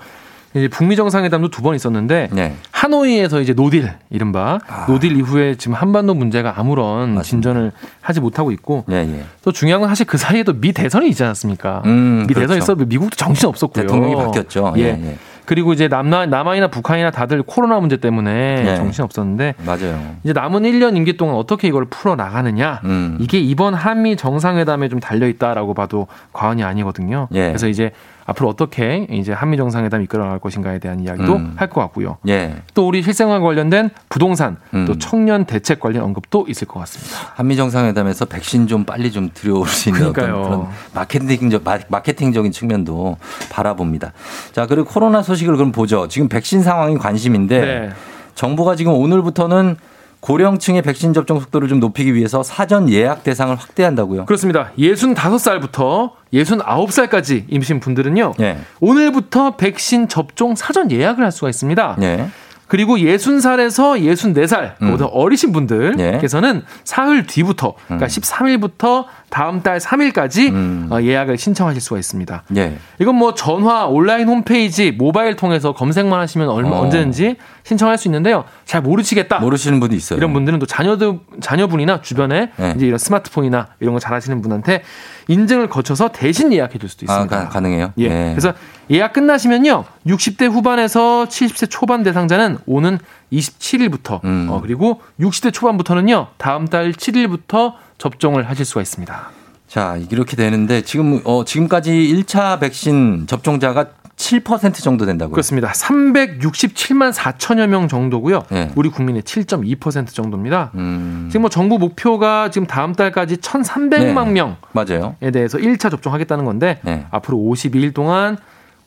[0.53, 2.55] 이제 북미 정상회담도 두 번 있었는데 네.
[2.71, 4.85] 하노이에서 이제 no deal 이른바 아.
[4.87, 7.71] no deal 이후에 지금 한반도 문제가 아무런 진전을
[8.01, 9.23] 하지 못하고 있고 예, 예.
[9.43, 11.83] 또 중요한 건 사실 그 사이에도 미 대선이 있지 않았습니까?
[11.85, 12.57] 음, 미 그렇죠.
[12.57, 13.83] 있어 미국도 정신 없었고요.
[13.85, 14.73] 대통령이 바뀌었죠.
[14.77, 14.81] 예.
[14.81, 15.17] 예, 예.
[15.45, 18.75] 그리고 이제 남나 남한이나 북한이나 다들 코로나 문제 때문에 예.
[18.75, 20.15] 정신 없었는데 맞아요.
[20.23, 23.17] 이제 남은 1년 임기 동안 어떻게 이걸 풀어 나가느냐 음.
[23.19, 27.27] 이게 이번 한미 정상회담에 좀 달려 있다라고 봐도 과언이 아니거든요.
[27.33, 27.47] 예.
[27.47, 27.91] 그래서 이제
[28.25, 31.53] 앞으로 어떻게 이제 한미 정상회담 이끌어 나갈 것인가에 대한 이야기도 음.
[31.55, 32.17] 할것 같고요.
[32.27, 32.55] 예.
[32.73, 34.85] 또 우리 실생활 관련된 부동산 음.
[34.85, 37.17] 또 청년 대책 관련 언급도 있을 것 같습니다.
[37.35, 40.13] 한미 정상회담에서 백신 좀 빨리 좀 들여올 수 있는.
[40.13, 43.17] 그런 마케팅적 마- 마케팅적인 측면도
[43.51, 44.13] 바라봅니다.
[44.51, 46.07] 자 그리고 코로나 소식을 그럼 보죠.
[46.07, 47.89] 지금 백신 상황이 관심인데 네.
[48.35, 49.77] 정부가 지금 오늘부터는
[50.21, 54.25] 고령층의 백신 접종 속도를 좀 높이기 위해서 사전 예약 대상을 확대한다고요.
[54.25, 54.71] 그렇습니다.
[54.77, 58.35] 65살부터 69살까지 임신 분들은요.
[58.39, 58.57] 예.
[58.79, 61.97] 오늘부터 백신 접종 사전 예약을 할 수가 있습니다.
[62.01, 62.27] 예.
[62.71, 64.97] 그리고 60살에서 64살, 음.
[65.01, 68.07] 어리신 분들께서는 사흘 뒤부터, 그러니까 음.
[68.07, 70.87] 13일부터 다음 달 3일까지 음.
[70.91, 72.43] 어, 예약을 신청하실 수가 있습니다.
[72.57, 72.77] 예.
[72.99, 76.81] 이건 뭐 전화, 온라인 홈페이지, 모바일 통해서 검색만 하시면 얼마 어.
[76.81, 78.43] 언제든지 신청할 수 있는데요.
[78.65, 79.39] 잘 모르시겠다.
[79.39, 80.17] 모르시는 분도 있어요.
[80.17, 82.73] 이런 분들은 또 자녀들 자녀분이나 주변에 네.
[82.75, 84.83] 이제 이런 스마트폰이나 이런 거 잘하시는 분한테
[85.29, 87.43] 인증을 거쳐서 대신 예약해 줄 수도 아, 있습니다.
[87.43, 87.93] 가, 가능해요.
[87.99, 88.03] 예.
[88.03, 88.29] 예.
[88.31, 88.53] 그래서
[88.91, 89.85] 예약 끝나시면요.
[90.07, 92.99] 60대 후반에서 70세 초반 대상자는 오는
[93.31, 94.47] 27일부터 음.
[94.49, 96.27] 어, 그리고 60대 초반부터는요.
[96.37, 99.29] 다음 달 7일부터 접종을 하실 수가 있습니다.
[99.67, 105.33] 자, 이렇게 되는데 지금 어 지금까지 1차 백신 접종자가 7% 정도 된다고요.
[105.33, 105.71] 그렇습니다.
[105.71, 108.43] 367만 4천여 명 정도고요.
[108.53, 108.71] 예.
[108.75, 110.71] 우리 국민의 7.2% 정도입니다.
[110.75, 111.27] 음.
[111.31, 114.31] 지금 뭐 정부 목표가 지금 다음 달까지 1,300만 네.
[114.31, 115.15] 명 맞아요.
[115.21, 117.05] 에 대해서 1차 접종하겠다는 건데 네.
[117.11, 118.37] 앞으로 52일 동안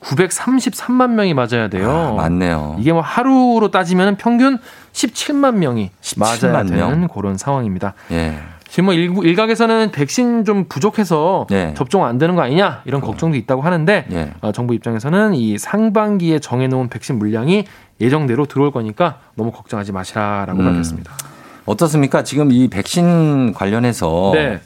[0.01, 1.91] 933만 명이 맞아야 돼요.
[1.91, 2.77] 아, 맞네요.
[2.79, 4.59] 이게 뭐 하루로 따지면 평균
[4.93, 7.09] 17만 명이 17만 맞아야 되는 명.
[7.09, 7.95] 그런 상황입니다.
[8.11, 8.39] 예.
[8.75, 11.75] 지금 뭐 일부, 일각에서는 백신 좀 부족해서 네.
[11.77, 14.33] 접종 안 되는 거 아니냐 이런 걱정도 있다고 하는데 예.
[14.41, 17.67] 어, 정부 입장에서는 이 상반기에 정해놓은 백신 물량이
[18.01, 20.65] 예정대로 들어올 거니까 너무 걱정하지 마시라라고 음.
[20.65, 21.13] 밝혔습니다.
[21.67, 22.25] 어떻습니까?
[22.25, 24.61] 지금 이 백신 관련해서 네.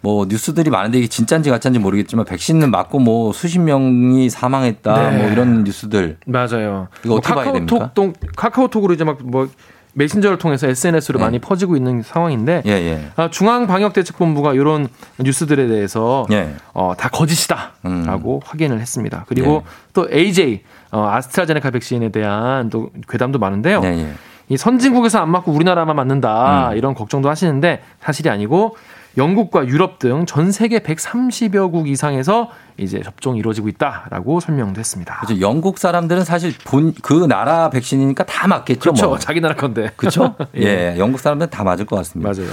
[0.00, 5.18] 뭐 뉴스들이 많은데 이게 진짜인지 가짜인지 모르겠지만 백신을 맞고 뭐 수십 명이 사망했다 네.
[5.18, 6.86] 뭐 이런 뉴스들 맞아요.
[7.04, 7.66] 이거 어떻게 봐야 됩니까?
[7.66, 9.48] 카카오톡 동, 카카오톡으로 이제 막 뭐
[9.94, 11.24] 메신저를 통해서 SNS로 네.
[11.24, 13.08] 많이 퍼지고 있는 상황인데 예, 예.
[13.16, 14.88] 아, 중앙방역대책본부가 이런
[15.18, 16.54] 뉴스들에 대해서 예.
[16.72, 18.40] 어, 다 거짓이다라고 음.
[18.44, 19.24] 확인을 했습니다.
[19.28, 19.70] 그리고 예.
[19.92, 23.80] 또 AJ 어, 아스트라제네카 백신에 대한 또 괴담도 많은데요.
[23.84, 24.12] 예, 예.
[24.48, 26.76] 이 선진국에서 안 맞고 우리나라만 맞는다 음.
[26.76, 28.76] 이런 걱정도 하시는데 사실이 아니고
[29.16, 35.18] 영국과 유럽 등 전 세계 130여 국 이상에서 이제 접종이 이루어지고 있다라고 설명도 했습니다.
[35.20, 35.40] 그렇죠.
[35.40, 38.80] 영국 사람들은 사실 본 그 나라 백신이니까 다 맞겠죠.
[38.80, 39.06] 그렇죠.
[39.08, 39.18] 뭐.
[39.18, 39.90] 자기 나라 건데.
[39.96, 40.34] 그렇죠?
[40.56, 40.94] 예.
[40.94, 40.98] 예.
[40.98, 42.30] 영국 사람들은 다 맞을 것 같습니다.
[42.32, 42.50] 맞아요.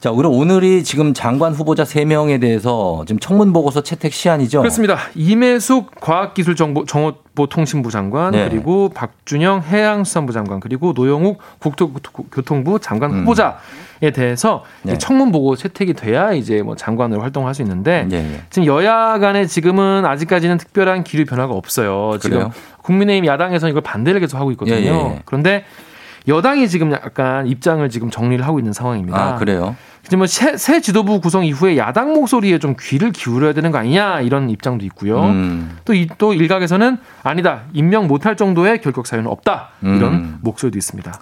[0.00, 4.58] 자, 그럼 오늘이 지금 장관 후보자 3명에 대해서 지금 청문 보고서 채택 시한이죠?
[4.60, 4.98] 그렇습니다.
[5.14, 8.48] 이매숙 과학기술정보통신부 장관 네.
[8.48, 13.20] 그리고 박준영 해양수산부 장관 그리고 노영욱 국토교통부 장관 음.
[13.20, 13.52] 후보자에
[14.10, 14.98] 대해서 네.
[14.98, 18.40] 청문 보고 채택이 돼야 이제 뭐 장관으로 활동할 수 있는데 예, 예.
[18.50, 22.18] 지금 여야 간에 지금은 아직까지는 특별한 기류 변화가 없어요.
[22.20, 22.52] 지금 그래요?
[22.82, 24.76] 국민의힘 야당에서는 이걸 반대를 계속 하고 있거든요.
[24.76, 25.22] 예, 예, 예.
[25.24, 25.64] 그런데
[26.26, 29.34] 여당이 지금 약간 입장을 지금 정리를 하고 있는 상황입니다.
[29.34, 29.76] 아, 그래요?
[30.04, 34.20] 지금 뭐 새, 새 지도부 구성 이후에 야당 목소리에 좀 귀를 기울여야 되는 거 아니냐
[34.20, 35.22] 이런 입장도 있고요.
[35.22, 35.78] 음.
[35.84, 40.38] 또, 이, 또 일각에서는 아니다 임명 못할 정도의 결격 사유는 없다 이런 음.
[40.42, 41.12] 목소리도 있습니다.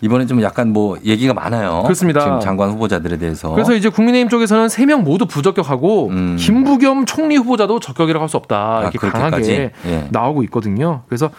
[0.00, 1.82] 이번에 좀 약간 뭐 얘기가 많아요.
[1.84, 2.20] 그렇습니다.
[2.20, 3.50] 지금 장관 후보자들에 대해서.
[3.52, 6.36] 그래서 이제 국민의힘 쪽에서는 세 명 모두 부적격하고 음.
[6.38, 9.30] 김부겸 총리 후보자도 적격이라고 할 수 없다 이렇게 그렇게까지?
[9.30, 10.08] 강하게 예.
[10.10, 11.02] 나오고 있거든요.
[11.08, 11.30] 그래서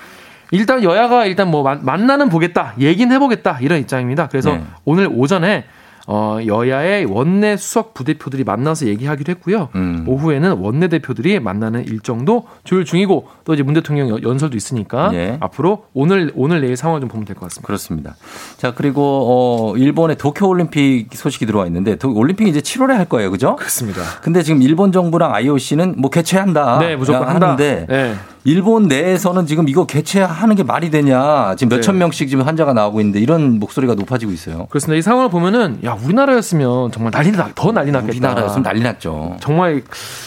[0.51, 4.27] 일단 여야가 일단 뭐 만- 만나는 보겠다 얘기는 해보겠다 이런 입장입니다.
[4.27, 4.63] 그래서 네.
[4.85, 5.65] 오늘 오전에
[6.07, 9.69] 어, 여야의 원내 수석 부대표들이 만나서 얘기하기로 했고요.
[9.75, 10.03] 음.
[10.07, 15.37] 오후에는 원내 대표들이 만나는 일정도 조율 중이고 또 이제 문 대통령 연- 연설도 있으니까 예.
[15.39, 17.65] 앞으로 오늘 오늘 내일 상황을 좀 보면 될 것 같습니다.
[17.65, 18.15] 그렇습니다.
[18.57, 19.01] 자, 그리고
[19.73, 23.31] 어 일본의 도쿄 올림픽 소식이 들어와 있는데 도- 올림픽 이제 7월에 할 거예요.
[23.31, 23.55] 그죠?
[23.55, 24.01] 그렇습니다.
[24.21, 26.79] 근데 지금 일본 정부랑 IOC는 뭐 개최한다.
[26.79, 27.47] 네, 무조건 한다.
[27.47, 28.13] 하는데 네.
[28.47, 31.55] 일본 내에서는 지금 이거 개최하는 게 말이 되냐.
[31.57, 31.77] 지금 네.
[31.77, 34.67] 몇천 명씩 지금 환자가 나오고 있는데 이런 목소리가 높아지고 있어요.
[34.67, 34.97] 그렇습니다.
[34.97, 38.11] 이 상황을 보면은 야 우리나라였으면 정말 난리 나, 더 난리 났겠다.
[38.11, 39.37] 우리나라였으면 난리 났죠.
[39.39, 39.81] 정말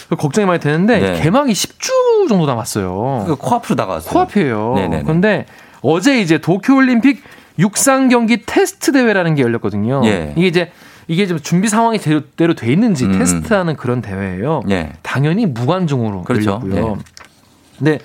[0.08, 1.22] 그 걱정이 많이 되는데 네.
[1.22, 3.24] 개막이 10주 정도 남았어요.
[3.28, 4.12] 그 코앞으로 다가왔어요.
[4.12, 4.72] 코앞이에요.
[4.74, 5.02] 네네네.
[5.04, 5.46] 그런데
[5.80, 7.22] 어제 이제 도쿄올림픽
[7.60, 10.02] 육상 경기 테스트 대회라는 게 열렸거든요.
[10.06, 10.32] 예.
[10.36, 10.72] 이게 이제
[11.06, 13.18] 이게 좀 준비 상황이 제대로 돼 있는지 음.
[13.18, 14.62] 테스트하는 그런 대회예요.
[14.70, 14.90] 예.
[15.02, 16.60] 당연히 무관중으로 그렇죠.
[16.64, 16.98] 열렸고요.
[17.78, 17.98] 근데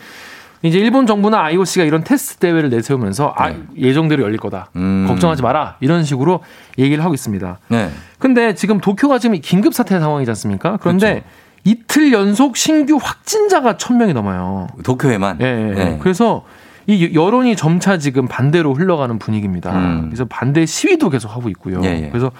[0.61, 4.69] 이제 일본 정부나 IOC가 이런 테스트 대회를 내세우면서 아, 예정대로 열릴 거다.
[4.73, 4.81] 네.
[4.81, 5.05] 음.
[5.07, 5.75] 걱정하지 마라.
[5.81, 6.41] 이런 식으로
[6.79, 7.59] 얘기를 하고 있습니다.
[7.67, 7.89] 네.
[8.17, 10.77] 근데 지금 도쿄가 지금 긴급 사태 상황이지 않습니까?
[10.81, 11.27] 그런데 그렇죠.
[11.65, 14.67] 이틀 연속 신규 확진자가 1000명이 넘어요.
[14.83, 15.39] 도쿄에만.
[15.41, 15.73] 예, 예.
[15.73, 15.99] 네.
[16.01, 16.45] 그래서
[16.87, 19.71] 이 여론이 점차 지금 반대로 흘러가는 분위기입니다.
[19.71, 20.05] 음.
[20.07, 21.81] 그래서 반대 시위도 계속 하고 있고요.
[21.83, 22.09] 예, 예.
[22.09, 22.31] 그래서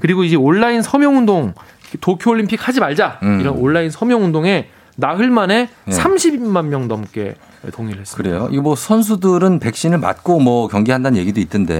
[0.00, 1.54] 그리고 이제 온라인 서명 운동
[2.00, 3.40] 도쿄 올림픽 하지 말자 음.
[3.40, 4.68] 이런 온라인 서명 운동에
[5.00, 5.90] 나흘 만에 예.
[5.92, 7.36] 30만 명 넘게
[7.72, 8.16] 동의를 했습니다.
[8.30, 8.48] 그래요.
[8.50, 11.76] 이거 뭐 선수들은 백신을 맞고 뭐 경기한다는 얘기도 있던데.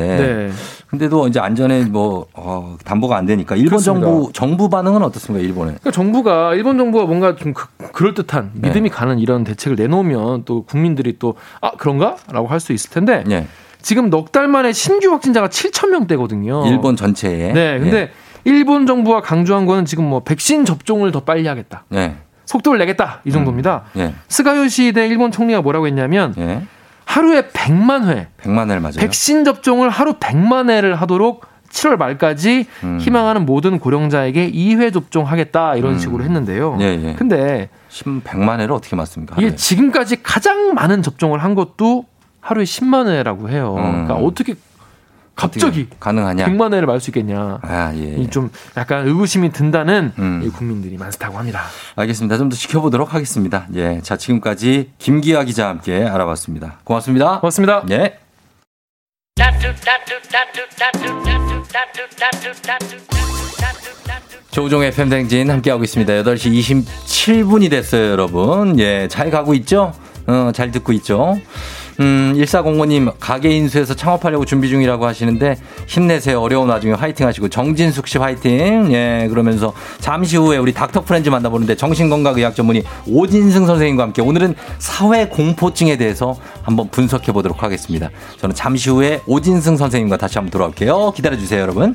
[0.49, 0.51] 네.
[0.87, 4.07] 근데도 이제 안전에 뭐 어, 담보가 안 되니까 일본 그렇습니다.
[4.07, 5.45] 정부 정부 반응은 어떻습니까?
[5.45, 5.71] 일본에?
[5.73, 7.67] 그러니까 정부가 일본 정부가 뭔가 좀 그,
[8.03, 8.69] 럴 듯한 네.
[8.69, 13.47] 믿음이 가는 이런 대책을 내놓으면 또 국민들이 또 아 그런가라고 할 수 있을 텐데 예.
[13.83, 16.67] 지금 넉 달 만에 신규 확진자가 7천 명대거든요.
[16.67, 17.53] 일본 전체에.
[17.53, 18.11] 네, 근데 예.
[18.45, 21.85] 일본 정부가 강조한 거는 지금 뭐 백신 접종을 더 빨리 하겠다.
[21.95, 22.15] 예.
[22.49, 23.21] 속도를 내겠다.
[23.27, 23.83] 이 정도입니다.
[23.99, 24.15] 예.
[24.29, 26.63] 스가요시 대 일본 총리가 뭐라고 했냐면 예.
[27.05, 28.97] 하루에 100만 회 100만 회를 맞아요.
[29.01, 32.99] 백신 접종을 하루 100만 회를 하도록 7월 말까지 음.
[33.01, 36.79] 희망하는 모든 고령자에게 2회 접종하겠다 이런 식으로 했는데요.
[36.81, 37.15] 예, 예.
[37.19, 39.37] 근데 100만 회를 어떻게 맞습니까?
[39.39, 39.55] 이게?
[39.55, 42.07] 지금까지 가장 많은 접종을 한 것도
[42.41, 43.75] 하루에 10만 회라고 해요.
[43.77, 44.07] 음.
[44.07, 44.55] 그러니까 어떻게
[45.39, 46.47] 갑자기 가능하냐?
[46.47, 47.61] 100만 회를 맞을 수 있겠냐.
[47.63, 48.17] 아, 예.
[48.23, 50.43] 이좀 약간 의구심이 든다는 음.
[50.45, 51.63] 이 국민들이 많다고 합니다.
[51.95, 52.37] 알겠습니다.
[52.37, 53.67] 좀 더 지켜보도록 하겠습니다.
[53.75, 54.01] 예.
[54.03, 56.81] 자, 지금까지 김기아 기자와 함께 알아봤습니다.
[56.85, 57.39] 고맙습니다.
[57.41, 57.85] 고맙습니다.
[57.91, 58.19] 예.
[64.51, 66.13] 조우종의 팬댕진 함께하고 있습니다.
[66.25, 68.79] 8시 27분이 됐어요, 여러분.
[68.81, 69.93] 예, 잘 가고 있죠?
[70.27, 71.39] 어, 잘 듣고 있죠?
[72.01, 76.41] 음, 1405님, 가게 인수해서 창업하려고 준비 중이라고 하시는데, 힘내세요.
[76.41, 78.93] 어려운 와중에 화이팅 하시고, 정진숙 씨 화이팅.
[78.93, 85.27] 예, 그러면서 잠시 후에 우리 닥터 프렌즈 만나보는데, 정신건강의학 전문의 오진승 선생님과 함께 오늘은 사회
[85.27, 88.11] 공포증에 대해서 한번 분석해 보도록 하겠습니다.
[88.39, 91.13] 저는 잠시 후에 오진승 선생님과 다시 한번 돌아올게요.
[91.17, 91.95] 기다려주세요, 여러분.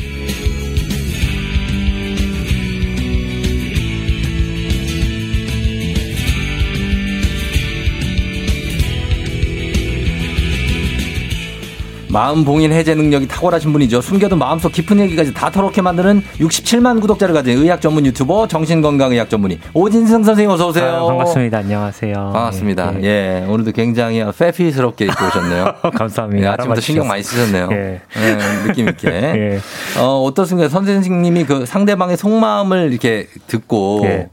[12.11, 14.01] 마음 봉인 해제 능력이 탁월하신 분이죠.
[14.01, 19.59] 숨겨둔 마음속 깊은 얘기까지 다 털어놓게 만드는 67만 구독자를 가진 의학 전문 유튜버 정신건강의학 전문의
[19.73, 20.85] 오진승 선생님 어서 오세요.
[20.85, 21.59] 아, 반갑습니다.
[21.59, 22.13] 안녕하세요.
[22.13, 22.95] 반갑습니다.
[23.03, 25.75] 예, 예, 오늘도 굉장히 페피스럽게 입고 오셨네요.
[25.95, 26.47] 감사합니다.
[26.47, 27.69] 예, 아침부터 신경 많이 쓰셨네요.
[27.71, 28.01] 예.
[28.17, 29.07] 예, 느낌 있게.
[29.09, 29.59] 예.
[29.97, 30.67] 어, 어떻습니까?
[30.67, 34.29] 선생님이 그 상대방의 속마음을 이렇게 듣고 예.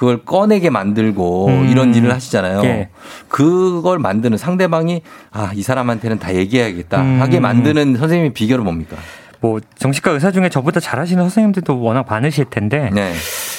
[0.00, 1.68] 그걸 꺼내게 만들고 음.
[1.68, 2.62] 이런 일을 하시잖아요.
[2.64, 2.88] 예.
[3.28, 7.20] 그걸 만드는 상대방이 아, 이 사람한테는 다 얘기해야겠다 음.
[7.20, 8.96] 하게 만드는 선생님의 비결은 뭡니까?
[9.40, 13.12] 뭐 정신과 의사 중에 저보다 잘하시는 선생님들도 워낙 많으실 텐데 네.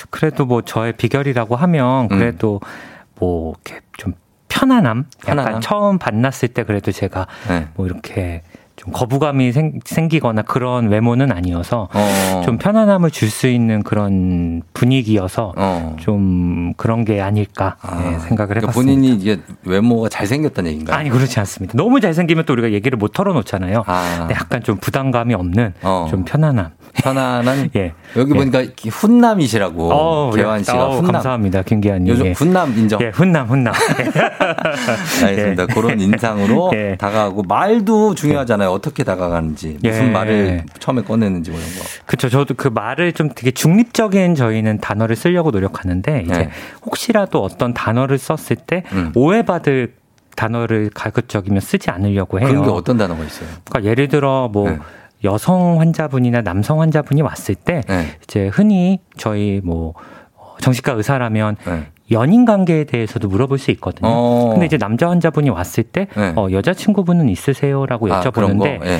[0.09, 2.59] 그래도 뭐 저의 비결이라고 하면 그래도
[3.19, 4.13] 뭐 이렇게 좀
[4.47, 5.47] 편안함, 편안함?
[5.47, 7.67] 약간 처음 만났을 때 그래도 제가 네.
[7.75, 8.41] 뭐 이렇게
[8.81, 12.41] 좀 거부감이 생, 생기거나 그런 외모는 아니어서 어.
[12.43, 15.95] 좀 편안함을 줄 수 있는 그런 분위기여서 어.
[15.99, 18.73] 좀 그런 게 아닐까 네, 생각을 그러니까 해봤습니다.
[18.73, 20.97] 본인이 이게 외모가 잘생겼다는 얘기인가요?
[20.97, 21.73] 아니 그렇지 않습니다.
[21.77, 23.83] 너무 잘생기면 또 우리가 얘기를 못 털어놓잖아요.
[23.85, 24.27] 아.
[24.31, 26.07] 약간 좀 부담감이 없는 어.
[26.09, 26.71] 좀 편안함.
[26.93, 27.93] 편안한 예.
[28.17, 28.37] 여기 예.
[28.37, 30.63] 보니까 훈남이시라고 개환 예.
[30.63, 31.11] 씨가 어우, 훈남.
[31.13, 32.11] 감사합니다, 김기환 님.
[32.11, 32.31] 요즘 예.
[32.31, 32.99] 훈남 인정.
[33.01, 33.73] 예, 훈남, 훈남.
[35.23, 35.67] 알겠습니다.
[35.67, 36.95] 그런 인상으로 예.
[36.99, 38.70] 다가가고 말도 중요하잖아요.
[38.71, 40.11] 어떻게 다가가는지 무슨 예.
[40.11, 41.79] 말을 처음에 꺼내는지 뭐 이런 거.
[42.05, 42.29] 그렇죠.
[42.29, 46.49] 저도 그 말을 좀 되게 중립적인 저희는 단어를 쓰려고 노력하는데 이제 네.
[46.85, 49.11] 혹시라도 어떤 단어를 썼을 때 음.
[49.15, 49.95] 오해받을
[50.35, 52.47] 단어를 가급적이면 쓰지 않으려고 해요.
[52.47, 53.49] 그런 게 어떤 단어가 있어요?
[53.69, 54.79] 그러니까 예를 들어 뭐 네.
[55.23, 58.17] 여성 환자분이나 남성 환자분이 왔을 때 네.
[58.23, 59.93] 이제 흔히 저희 뭐
[60.33, 61.87] 어, 정신과 의사라면 네.
[62.11, 64.09] 연인 관계에 대해서도 물어볼 수 있거든요.
[64.09, 64.49] 어.
[64.51, 66.33] 근데 이제 남자 환자분이 왔을 때 네.
[66.35, 68.21] 어, 여자친구분은 있으세요라고 아?
[68.21, 68.99] 여쭤보는데 예.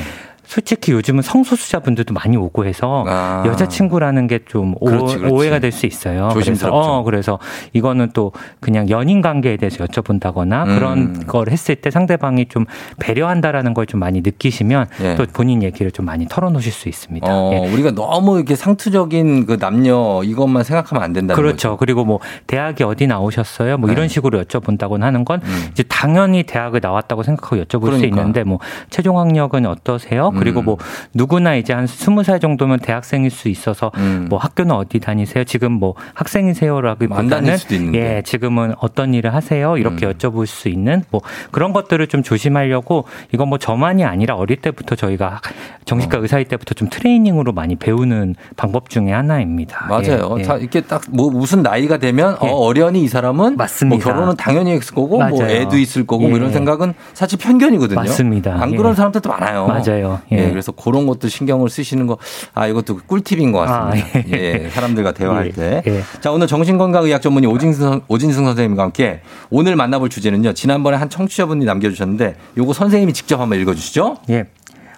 [0.56, 3.42] 솔직히 요즘은 성소수자분들도 많이 오고 해서 아.
[3.46, 4.76] 여자친구라는 게 좀.
[4.82, 6.30] 오해가 될 수 있어요.
[6.34, 6.74] 조심스럽죠.
[6.76, 7.40] 그래서, 어, 그래서
[7.72, 10.76] 이거는 또 그냥 연인 관계에 대해서 여쭤본다거나 음.
[10.76, 12.66] 그런 걸 했을 때 상대방이 좀
[13.00, 15.16] 배려한다라는 걸 좀 많이 느끼시면 예.
[15.16, 17.26] 또 본인 얘기를 좀 많이 털어놓으실 수 있습니다.
[17.30, 17.74] 어, 예.
[17.74, 21.78] 우리가 너무 이렇게 상투적인 그 남녀 이것만 생각하면 안 된다는 그렇죠.
[21.78, 23.78] 그리고 뭐 대학이 어디 나오셨어요?
[23.78, 23.94] 뭐 네.
[23.94, 25.42] 이런 식으로 여쭤본다고는 하는 건
[25.72, 27.80] 이제 당연히 대학을 나왔다고 생각하고 여쭤볼 수 음.
[28.02, 28.06] 그러니까.
[28.22, 30.32] 있는데 뭐 최종 학력은 어떠세요?
[30.42, 30.66] 그리고 음.
[30.66, 30.78] 뭐
[31.14, 34.26] 누구나 이제 한 스무 살 정도면 대학생일 수 있어서 음.
[34.30, 35.44] 뭐 학교는 어디 다니세요?
[35.44, 37.56] 지금 뭐 학생이세요라기보다는.
[37.72, 37.96] 음.
[37.96, 39.78] 예, 지금은 어떤 일을 하세요?
[39.78, 41.22] 이렇게 여쭤볼 수 있는 뭐
[41.52, 45.42] 그런 것들을 좀 조심하려고 이건 뭐 저만이 아니라 어릴 때부터 저희가
[45.86, 46.22] 정신과 어.
[46.22, 49.86] 의사일 때부터 좀 트레이닝으로 많이 배우는 방법 중에 하나입니다.
[49.88, 50.36] 맞아요.
[50.38, 50.44] 예, 예.
[50.44, 54.04] 자, 이렇게 딱 뭐 무슨 나이가 되면 어, 어련히 이 사람은 맞습니다.
[54.06, 55.50] 뭐 결혼은 당연히 했을 거고 뭐 맞아요.
[55.52, 56.36] 애도 있을 거고 뭐 예.
[56.36, 58.00] 이런 생각은 사실 편견이거든요.
[58.00, 58.56] 맞습니다.
[58.60, 58.78] 안 예.
[58.78, 59.68] 그런 사람들도 많아요.
[59.68, 60.20] 맞아요.
[60.32, 60.38] 예.
[60.46, 60.50] 예.
[60.50, 62.18] 그래서 그런 것도 신경을 쓰시는 거
[62.54, 64.20] 아 이것도 꿀팁인 것 같습니다.
[64.20, 64.64] 아, 예.
[64.66, 64.70] 예.
[64.70, 65.52] 사람들과 대화할 예.
[65.52, 65.84] 때.
[65.88, 66.02] 예.
[66.22, 70.54] 자 오늘 정신건강의학 전문의 오진승, 선- 오진승 선생님과 함께 오늘 만나볼 주제는요.
[70.54, 74.18] 지난번에 한 청취자분이 남겨주셨는데 요거 선생님이 직접 한번 읽어주시죠.
[74.30, 74.46] 예.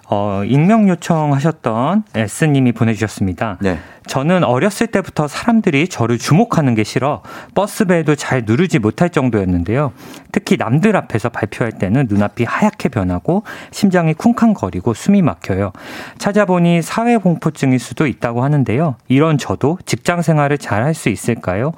[0.08, 3.58] 어, 익명 요청하셨던 S님이 보내주셨습니다.
[3.60, 3.78] 네.
[4.06, 7.22] 저는 어렸을 때부터 사람들이 저를 주목하는 게 싫어
[7.54, 9.92] 버스배에도 잘 누르지 못할 정도였는데요.
[10.30, 15.72] 특히 남들 앞에서 발표할 때는 눈앞이 하얗게 변하고 심장이 쿵쾅거리고 숨이 막혀요.
[16.18, 18.96] 찾아보니 사회공포증일 수도 있다고 하는데요.
[19.08, 21.72] 이런 저도 직장 생활을 잘 할 수 있을까요?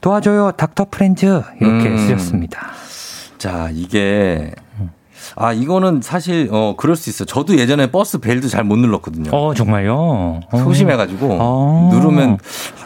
[0.00, 1.26] 도와줘요, 닥터 프렌즈.
[1.60, 1.96] 이렇게 음.
[1.96, 2.68] 쓰셨습니다.
[3.38, 4.52] 자, 이게
[5.36, 7.26] 아, 이거는 사실 어 그럴 수 있어요.
[7.26, 9.30] 저도 예전에 버스 벨도 잘 못 눌렀거든요.
[9.32, 9.94] 어, 정말요?
[9.96, 10.40] 어.
[10.64, 11.90] 소심해 가지고 어.
[11.92, 12.38] 누르면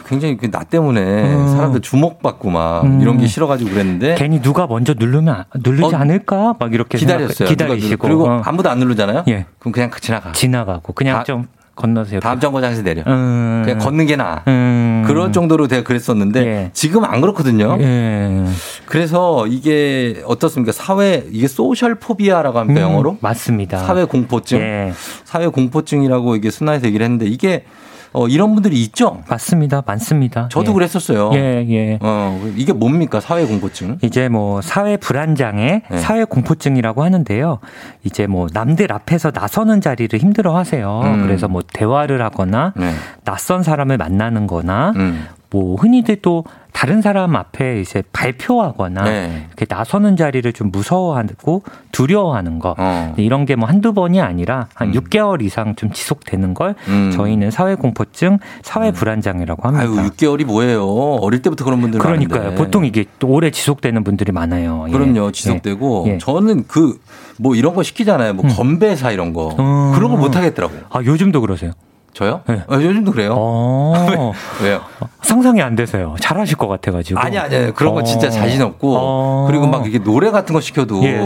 [0.07, 1.47] 굉장히 그나 때문에 어.
[1.47, 3.01] 사람들 주목받고 막 음.
[3.01, 6.55] 이런 게 싫어 가지고 그랬는데 괜히 누가 먼저 누르면 안- 누르지 어, 않을까?
[6.59, 7.49] 막 이렇게 기다렸어요.
[7.49, 8.41] 기다리시고 그리고 어.
[8.45, 9.23] 아무도 안 누르잖아요.
[9.27, 9.45] 예.
[9.59, 10.31] 그럼 그냥 지나가.
[10.31, 12.19] 지나가고 그냥 다- 좀 건너세요.
[12.19, 13.01] 다음 정거장에서 내려.
[13.07, 13.63] 음.
[13.65, 14.41] 그냥 걷는 게 나아.
[14.47, 14.62] 음.
[15.05, 16.69] 그럴 정도로 내가 그랬었는데 예.
[16.73, 17.77] 지금 안 그렇거든요.
[17.79, 18.45] 예.
[18.85, 20.71] 그래서 이게 어떻습니까?
[20.71, 23.17] 사회 이게 소셜 포비아라고 합니까 음, 영어로?
[23.21, 23.79] 맞습니다.
[23.79, 24.59] 사회 공포증.
[24.59, 24.93] 예.
[25.23, 27.65] 사회 공포증이라고 이게 순화해서 얘기를 했는데 이게
[28.13, 29.23] 어, 이런 분들이 있죠.
[29.27, 29.83] 맞습니다.
[29.85, 30.47] 많습니다.
[30.49, 30.73] 저도 예.
[30.73, 31.31] 그랬었어요.
[31.33, 31.99] 예, 예.
[32.01, 33.19] 어, 이게 뭡니까?
[33.19, 33.97] 사회 공포증.
[34.01, 35.97] 이제 뭐 사회 불안장애, 네.
[35.97, 37.59] 사회 공포증이라고 하는데요.
[38.03, 41.01] 이제 뭐 남들 앞에서 나서는 자리를 힘들어 하세요.
[41.03, 41.23] 음.
[41.23, 42.93] 그래서 뭐 대화를 하거나 네.
[43.23, 45.25] 낯선 사람을 만나는 거나 음.
[45.53, 49.45] 뭐 흔히들 또 다른 사람 앞에 이제 발표하거나 네.
[49.47, 53.13] 이렇게 나서는 자리를 좀 무서워하고 두려워하는 거 어.
[53.17, 57.11] 이런 게 뭐 한두 번이 아니라 한 6개월 이상 좀 지속되는 걸 음.
[57.13, 59.83] 저희는 사회 공포증, 사회 불안장애라고 합니다.
[60.01, 60.83] 아유, 6개월이 뭐예요?
[61.21, 62.39] 어릴 때부터 그런 분들 그러니까요.
[62.41, 62.57] 많은데.
[62.63, 64.85] 보통 이게 또 오래 지속되는 분들이 많아요.
[64.87, 64.91] 예.
[64.91, 65.31] 그럼요.
[65.31, 66.11] 지속되고 예.
[66.13, 66.17] 예.
[66.17, 66.97] 저는 그
[67.39, 68.33] 뭐 이런 거 시키잖아요.
[68.35, 69.55] 뭐 건배사 이런 거.
[69.57, 69.91] 어.
[69.95, 70.81] 그런 거못 하겠더라고요.
[70.91, 71.71] 아 요즘도 그러세요?
[72.13, 72.41] 저요?
[72.47, 72.63] 네.
[72.67, 73.33] 어, 요즘도 그래요.
[73.35, 74.33] 어.
[74.61, 74.81] 왜요?
[75.21, 76.15] 상상이 안 되세요.
[76.19, 77.19] 잘하실 것 같아가지고.
[77.19, 78.03] 아니 아니 그런 거 어.
[78.03, 79.45] 진짜 자신 없고 어.
[79.47, 81.19] 그리고 막 이게 노래 같은 거 시켜도 예.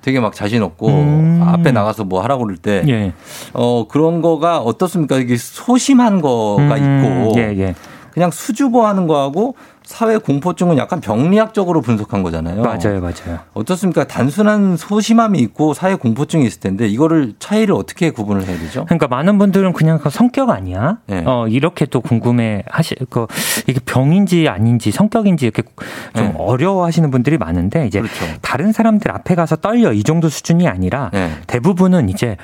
[0.00, 1.42] 되게 막 자신 없고 음.
[1.46, 3.12] 앞에 나가서 뭐 하라고 그럴 때 예.
[3.52, 5.18] 어, 그런 거가 어떻습니까?
[5.18, 7.74] 이게 소심한 거가 음, 있고 예, 예.
[8.12, 9.54] 그냥 수줍어 하는 거하고
[9.90, 12.62] 사회 공포증은 약간 병리학적으로 분석한 거잖아요.
[12.62, 13.40] 맞아요, 맞아요.
[13.54, 14.04] 어떻습니까?
[14.04, 18.84] 단순한 소심함이 있고 사회 공포증이 있을 텐데 이거를 차이를 어떻게 구분을 해야 되죠?
[18.84, 20.98] 그러니까 많은 분들은 그냥 그 성격 아니야?
[21.06, 21.24] 네.
[21.26, 23.26] 어, 이렇게 또 궁금해 하시, 그,
[23.66, 25.64] 이게 병인지 아닌지 성격인지 이렇게
[26.14, 26.34] 좀 네.
[26.38, 28.24] 어려워 하시는 분들이 많은데 이제 그렇죠.
[28.42, 31.32] 다른 사람들 앞에 가서 떨려 이 정도 수준이 아니라 네.
[31.48, 32.36] 대부분은 이제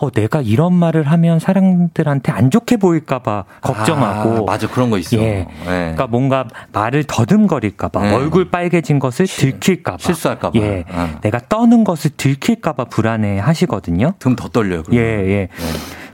[0.00, 4.38] 어, 내가 이런 말을 하면 사람들한테 안 좋게 보일까봐 걱정하고.
[4.38, 5.18] 아, 맞아 그런 거 있어.
[5.18, 5.20] 예.
[5.20, 5.46] 네.
[5.64, 8.14] 그러니까 뭔가 말을 더듬거릴까봐 네.
[8.14, 10.58] 얼굴 빨개진 것을 들킬까봐 실수할까봐.
[10.58, 11.18] 예, 아.
[11.20, 14.14] 내가 떠는 것을 들킬까봐 불안해 하시거든요.
[14.18, 14.82] 등 더 떨려요.
[14.92, 15.28] 예, 그러면.
[15.28, 15.48] 예.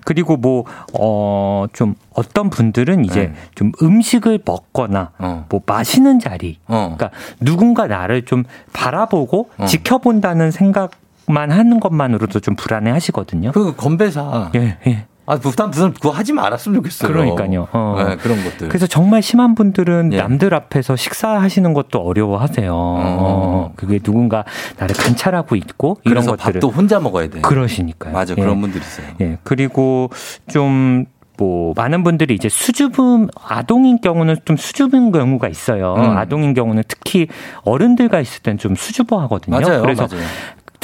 [0.05, 0.64] 그리고 뭐,
[0.99, 3.34] 어, 좀 어떤 분들은 이제 네.
[3.55, 5.47] 좀 음식을 먹거나 어.
[5.49, 6.59] 뭐 마시는 자리.
[6.66, 6.95] 어.
[6.97, 7.11] 그러니까
[7.41, 9.64] 누군가 나를 좀 바라보고 어.
[9.66, 10.91] 지켜본다는 생각
[11.29, 13.53] 만 하는 것만으로도 좀 불안해 하시거든요.
[13.53, 14.51] 그 건배사.
[14.55, 15.07] 예, 예.
[15.29, 17.11] 아, 부담 부담 그거 하지 말았으면 좋겠어요.
[17.12, 17.66] 그러니까요.
[17.72, 17.97] 어.
[17.99, 18.68] 네, 그런 것들.
[18.68, 20.18] 그래서 정말 심한 분들은 예.
[20.18, 22.72] 남들 앞에서 식사하시는 것도 어려워하세요.
[22.72, 24.45] 어, 그게 누군가
[24.79, 27.41] 나를 관찰하고 있고 이런 그래서 것들을 밥도 혼자 먹어야 돼.
[27.41, 28.12] 그러시니까요.
[28.12, 28.41] 맞아 예.
[28.41, 29.07] 그런 분들 있어요.
[29.20, 29.39] 예.
[29.43, 30.11] 그리고
[30.49, 35.95] 좀뭐 많은 분들이 이제 수줍음 아동인 경우는 좀 수줍은 경우가 있어요.
[35.95, 36.16] 음.
[36.16, 37.27] 아동인 경우는 특히
[37.64, 39.59] 어른들과 있을 땐 좀 수줍어 하거든요.
[39.59, 39.83] 맞아요.
[39.83, 40.24] 그래서 맞아요.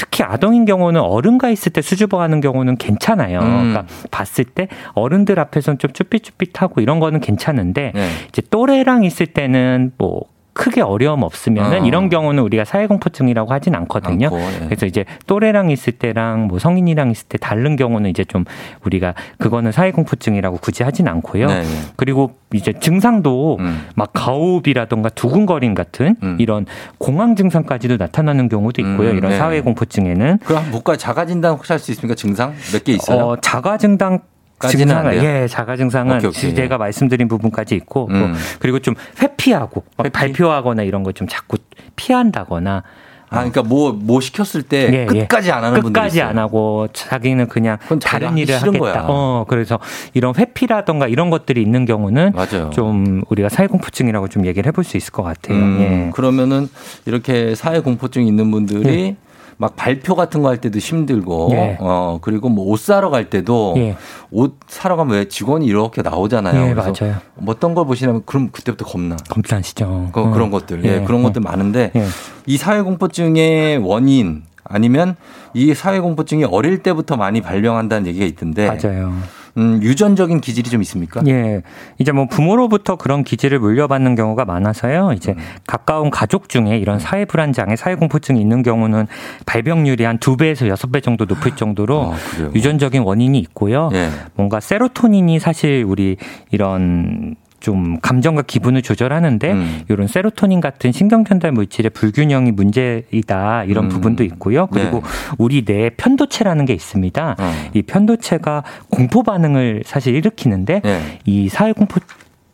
[0.03, 3.39] 특히 아동인 경우는 어른과 있을 때 수줍어하는 경우는 괜찮아요.
[3.39, 3.47] 음.
[3.47, 8.09] 그러니까 봤을 때 어른들 앞에서는 좀 쭈삣쭈삣하고 이런 거는 괜찮은데 네.
[8.29, 10.25] 이제 또래랑 있을 때는 뭐
[10.55, 11.87] 크게 어려움 없으면은 어.
[11.87, 14.27] 이런 경우는 우리가 사회 공포증이라고 하진 않거든요.
[14.27, 14.65] 않고, 예.
[14.67, 18.45] 그래서 이제 또래랑 있을 때랑 뭐 성인이랑 있을 때 다른 경우는 이제 좀
[18.85, 21.47] 우리가 그거는 사회 공포증이라고 굳이 하진 않고요.
[21.47, 21.69] 네, 네.
[21.97, 23.87] 그리고 이제 증상도 음.
[23.95, 26.67] 막 가오비라던가 두근거림 같은 이런
[26.99, 29.11] 공황 증상까지도 나타나는 경우도 있고요.
[29.11, 29.39] 음, 이런 네.
[29.39, 32.15] 사회 공포증에는 그럼 뭐까 자가 진단 혹시 할 수 있습니까?
[32.15, 33.25] 증상 몇 개 있어요?
[33.25, 34.21] 어, 자가 안
[34.69, 35.25] 증상은?
[35.25, 36.55] 예, 자가 증상은 오케이, 오케이.
[36.55, 38.35] 제가 말씀드린 부분까지 있고 또 음.
[38.59, 41.59] 그리고 좀 회피하고 막 발표하거나 이런 거 좀 자꾸
[41.97, 42.83] 피한다거나
[43.29, 45.21] 아, 그러니까 뭐, 뭐 시켰을 때 예, 예.
[45.21, 48.79] 끝까지 안 하는 분들 끝까지 안 하고 자기는 그냥 다른 일을 하겠다.
[48.79, 49.05] 거야.
[49.09, 49.79] 어, 그래서
[50.13, 52.69] 이런 회피라던가 이런 것들이 있는 경우는 맞아요.
[52.75, 55.57] 좀 우리가 사회 공포증이라고 좀 얘기를 해볼 수 있을 것 같아요.
[55.57, 56.11] 음, 예.
[56.13, 56.69] 그러면은
[57.07, 59.17] 이렇게 사회 공포증 있는 분들이 예.
[59.59, 61.77] 막 발표 같은 거 할 때도 힘들고 예.
[61.81, 63.97] 어 그리고 뭐 옷 사러 갈 때도 예.
[64.31, 66.69] 옷 사러 가면 왜 직원이 이렇게 나오잖아요.
[66.71, 67.17] 예, 그래서 맞아요.
[67.37, 69.17] 뭐 어떤 걸 보시냐면 그럼 그때부터 겁나.
[69.29, 70.11] 검사하시죠.
[70.13, 70.35] 그, 어.
[70.37, 70.85] 런 것들.
[70.85, 71.25] 예, 예, 그런 예.
[71.25, 72.07] 것들 많은데 예.
[72.47, 75.17] 이 사회 공포증의 원인 아니면
[75.55, 79.13] 이 사회 공포증이 어릴 때부터 많이 발병한다는 얘기가 있던데 맞아요.
[79.59, 81.21] 음, 유전적인 기질이 좀 있습니까?
[81.27, 81.63] 예.
[81.99, 85.13] 이제 뭐 부모로부터 그런 기질을 물려받는 경우가 많아서요.
[85.15, 85.35] 이제
[85.67, 89.07] 가까운 가족 중에 이런 사회 불안 장애, 사회 공포증이 있는 경우는
[89.47, 92.51] 발병률이 한 두 배에서 여섯 배 정도 높을 정도로 그래요?
[92.55, 93.91] 유전적인 원인이 있고요.
[93.93, 94.09] 예.
[94.35, 96.17] 뭔가 세로토닌이 사실 우리
[96.51, 99.83] 이런 좀 감정과 기분을 조절하는데 음.
[99.89, 103.89] 이런 세로토닌 같은 신경 전달 물질의 불균형이 문제이다 이런 음.
[103.89, 104.67] 부분도 있고요.
[104.67, 105.09] 그리고 네.
[105.39, 107.37] 우리 뇌에 편도체라는 게 있습니다.
[107.39, 107.53] 어.
[107.73, 111.19] 이 편도체가 공포 반응을 사실 일으키는데 네.
[111.25, 112.01] 이 사회 공포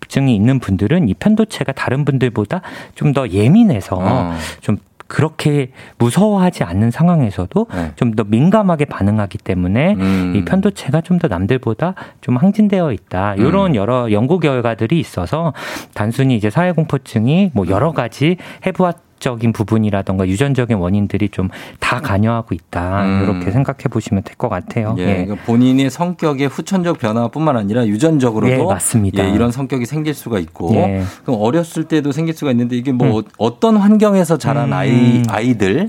[0.08, 2.62] 증이 있는 분들은 이 편도체가 다른 분들보다
[2.94, 4.34] 좀 더 예민해서 어.
[4.60, 4.76] 좀
[5.08, 7.92] 그렇게 무서워하지 않는 상황에서도 네.
[7.96, 10.34] 좀더 민감하게 반응하기 때문에 음.
[10.36, 13.34] 이 편도체가 좀 더 남들보다 좀 항진되어 있다.
[13.34, 13.46] 음.
[13.46, 15.52] 이런 여러 연구 결과들이 있어서
[15.94, 21.48] 단순히 이제 사회 공포증이 뭐 여러 가지 해부학 적인 부분이라던가 유전적인 원인들이 좀
[21.80, 23.04] 다 관여하고 있다.
[23.04, 23.22] 음.
[23.22, 24.94] 이렇게 생각해 보시면 될 것 같아요.
[24.98, 25.24] 예, 예.
[25.24, 29.24] 그러니까 본인의 성격의 후천적 변화뿐만 아니라 유전적으로도 예, 맞습니다.
[29.26, 31.02] 예, 이런 성격이 생길 수가 있고 예.
[31.24, 34.72] 그럼 어렸을 때도 생길 수가 있는데 이게 뭐 어떤 환경에서 자란 음.
[34.74, 35.86] 아이 아이들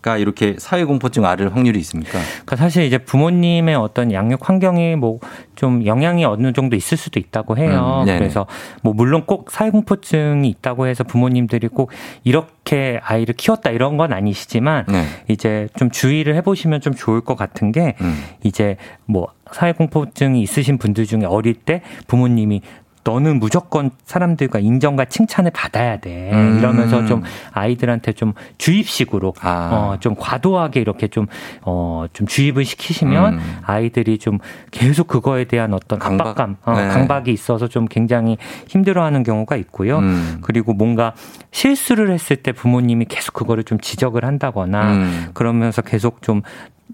[0.00, 0.22] 가 예.
[0.22, 2.12] 이렇게 사회 공포증 앓을 확률이 있습니까?
[2.12, 5.18] 그러니까 사실 이제 부모님의 어떤 양육 환경이 뭐
[5.58, 8.04] 좀 영향이 어느 정도 있을 수도 있다고 해요.
[8.06, 8.16] 음.
[8.16, 8.46] 그래서
[8.80, 11.90] 뭐 물론 꼭 사회 공포증이 있다고 해서 부모님들이 꼭
[12.22, 15.04] 이렇게 아이를 키웠다 이런 건 아니시지만 네.
[15.26, 18.22] 이제 좀 주의를 해보시면 좀 좋을 것 같은 게 음.
[18.44, 22.62] 이제 뭐 사회공포증이 있으신 분들 중에 어릴 때 부모님이
[23.04, 26.30] 너는 무조건 사람들과 인정과 칭찬을 받아야 돼.
[26.32, 26.58] 음.
[26.58, 27.22] 이러면서 좀
[27.52, 29.70] 아이들한테 좀 주입식으로 아.
[29.72, 31.26] 어, 좀 과도하게 이렇게 좀,
[31.62, 33.58] 어, 좀 주입을 시키시면 음.
[33.64, 34.38] 아이들이 좀
[34.70, 36.28] 계속 그거에 대한 어떤 강박?
[36.28, 36.88] 압박감, 어, 네.
[36.88, 38.36] 강박이 있어서 좀 굉장히
[38.68, 39.98] 힘들어하는 경우가 있고요.
[39.98, 40.38] 음.
[40.42, 41.14] 그리고 뭔가
[41.50, 45.28] 실수를 했을 때 부모님이 계속 그거를 좀 지적을 한다거나 음.
[45.34, 46.42] 그러면서 계속 좀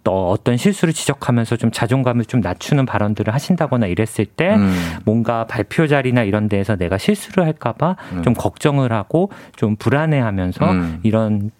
[0.06, 4.72] 어, 어떤 실수를 지적하면서 좀 자존감을 좀 낮추는 발언들을 하신다거나 이랬을 때 음.
[5.04, 11.00] 뭔가 발표 자리나 이런 데에서 내가 실수를 할까봐 좀 걱정을 하고 좀 불안해하면서 음.
[11.02, 11.50] 이런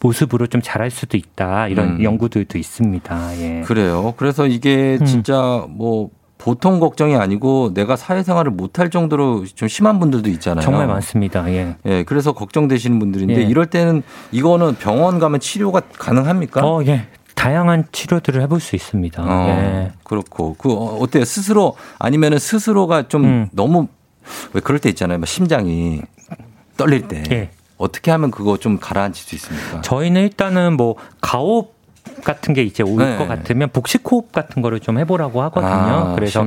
[0.00, 2.02] 모습으로 좀 자랄 수도 있다 이런 음.
[2.02, 3.40] 연구들도 있습니다.
[3.40, 3.60] 예.
[3.62, 4.14] 그래요.
[4.16, 5.06] 그래서 이게 음.
[5.06, 6.10] 진짜 뭐
[6.40, 10.62] 보통 걱정이 아니고 내가 사회생활을 못할 정도로 좀 심한 분들도 있잖아요.
[10.62, 11.50] 정말 많습니다.
[11.52, 11.76] 예.
[11.84, 13.42] 예, 그래서 걱정되시는 분들인데 예.
[13.42, 16.64] 이럴 때는 이거는 병원 가면 치료가 가능합니까?
[16.64, 17.06] 어, 예.
[17.40, 19.22] 다양한 치료들을 해볼 수 있습니다.
[19.22, 19.92] 어, 예.
[20.04, 21.24] 그렇고 그 어, 어때요?
[21.24, 23.48] 스스로 아니면은 스스로가 좀 음.
[23.52, 23.88] 너무
[24.52, 25.18] 왜 그럴 때 있잖아요.
[25.18, 26.02] 막 심장이
[26.76, 27.50] 떨릴 때 예.
[27.78, 29.80] 어떻게 하면 그거 좀 가라앉힐 수 있습니까?
[29.80, 31.74] 저희는 일단은 뭐 가옵
[32.24, 33.16] 같은 게 이제 올 네.
[33.16, 35.70] 것 같으면 복식 호흡 같은 거를 좀 해보라고 하거든요.
[35.70, 36.46] 아, 그래서.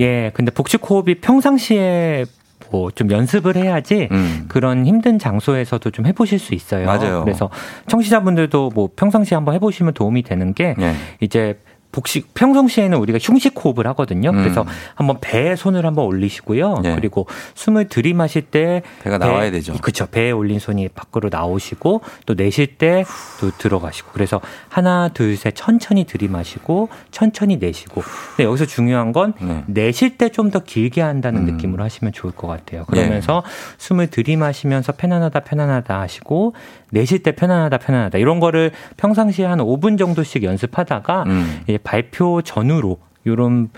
[0.00, 2.24] 예, 근데 복식 호흡이 평상시에
[2.70, 4.44] 뭐 좀 연습을 해야지 음.
[4.48, 6.86] 그런 힘든 장소에서도 좀 해보실 수 있어요.
[6.86, 7.22] 맞아요.
[7.24, 7.48] 그래서
[7.88, 10.94] 청취자분들도 뭐 평상시에 한번 해보시면 도움이 되는 게 예.
[11.20, 11.58] 이제
[11.92, 14.30] 복식 평상시에는 우리가 흉식 호흡을 하거든요.
[14.30, 14.36] 음.
[14.36, 14.64] 그래서
[14.94, 16.82] 한번 배에 손을 한번 올리시고요.
[16.84, 16.94] 예.
[16.94, 19.74] 그리고 숨을 들이마실 때 배가 나와야 되죠.
[19.74, 20.06] 그렇죠.
[20.06, 26.88] 배에 올린 손이 밖으로 나오시고 또 내쉴 때또 들어가시고 그래서 하나 둘 셋 천천히 들이마시고
[27.10, 28.02] 천천히 내쉬고.
[28.36, 29.64] 근데 여기서 중요한 건 네.
[29.66, 31.56] 내쉴 때좀 더 길게 한다는 음.
[31.56, 32.82] 느낌으로 하시면 좋을 것 같아요.
[32.82, 32.84] 예.
[33.00, 33.42] 그러면서
[33.78, 36.54] 숨을 들이마시면서 편안하다 편안하다 하시고
[36.92, 41.60] 내쉴 때 편안하다 편안하다 이런 거를 평상시에 한 5분 정도씩 연습하다가 음.
[41.64, 43.70] 이제 발표 전후로 요런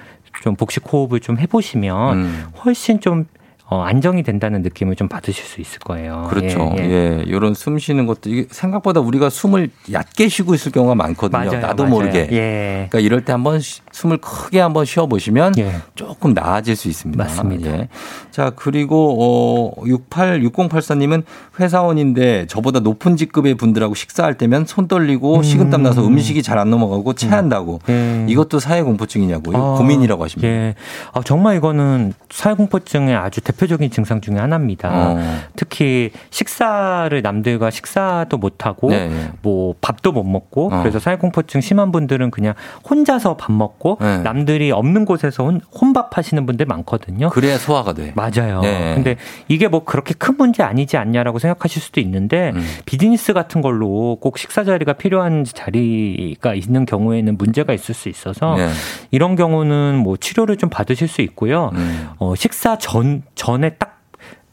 [0.43, 2.45] 좀 복식 호흡을 좀 해보시면 음.
[2.65, 3.27] 훨씬 좀
[3.75, 6.29] 어, 안정이 된다는 느낌을 좀 받으실 수 있을 거예요.
[6.31, 6.73] 그렇죠.
[6.79, 7.25] 예, 예, 예.
[7.27, 11.45] 이런 숨 쉬는 것도 이게 생각보다 우리가 숨을 얕게 쉬고 있을 경우가 많거든요.
[11.51, 11.95] 맞아요, 나도 맞아요.
[11.95, 12.29] 모르게.
[12.31, 12.87] 예.
[12.89, 15.73] 그러니까 이럴 때 한번 쉬- 숨을 크게 한번 쉬어 보시면 예.
[15.97, 17.23] 조금 나아질 수 있습니다.
[17.25, 17.71] 맞습니다.
[17.71, 17.89] 예.
[18.31, 21.25] 자, 그리고 어 68 6084 님은
[21.59, 27.15] 회사원인데 저보다 높은 직급의 분들하고 식사할 때면 손 떨리고 식은땀 나서 음식이 잘 안 넘어가고
[27.15, 27.81] 체한다고.
[27.89, 28.27] 예.
[28.29, 29.51] 이것도 사회 공포증이냐고.
[29.57, 30.49] 아, 고민이라고 하십니다.
[30.49, 30.75] 예.
[31.13, 34.91] 아, 정말 이거는 사회 공포증의 아주 대표 적인 증상 중에 하나입니다.
[34.93, 35.19] 어.
[35.57, 39.31] 특히 식사를 남들과 식사도 못 하고 네, 네.
[39.43, 40.81] 뭐 밥도 못 먹고 어.
[40.81, 42.55] 그래서 사회공포증 심한 분들은 그냥
[42.89, 44.19] 혼자서 밥 먹고 네.
[44.19, 47.31] 남들이 없는 곳에서 혼, 혼밥 하시는 분들 많거든요.
[47.31, 48.13] 그래야 소화가 돼.
[48.15, 48.61] 맞아요.
[48.63, 48.95] 네.
[48.95, 49.17] 근데
[49.49, 52.65] 이게 뭐 그렇게 큰 문제 아니지 않냐라고 생각하실 수도 있는데 음.
[52.85, 58.69] 비즈니스 같은 걸로 꼭 식사 자리가 필요한 자리가 있는 경우에는 문제가 있을 수 있어서 네.
[59.11, 61.71] 이런 경우는 뭐 치료를 좀 받으실 수 있고요.
[61.75, 62.09] 음.
[62.19, 64.01] 어, 식사 전 전에 딱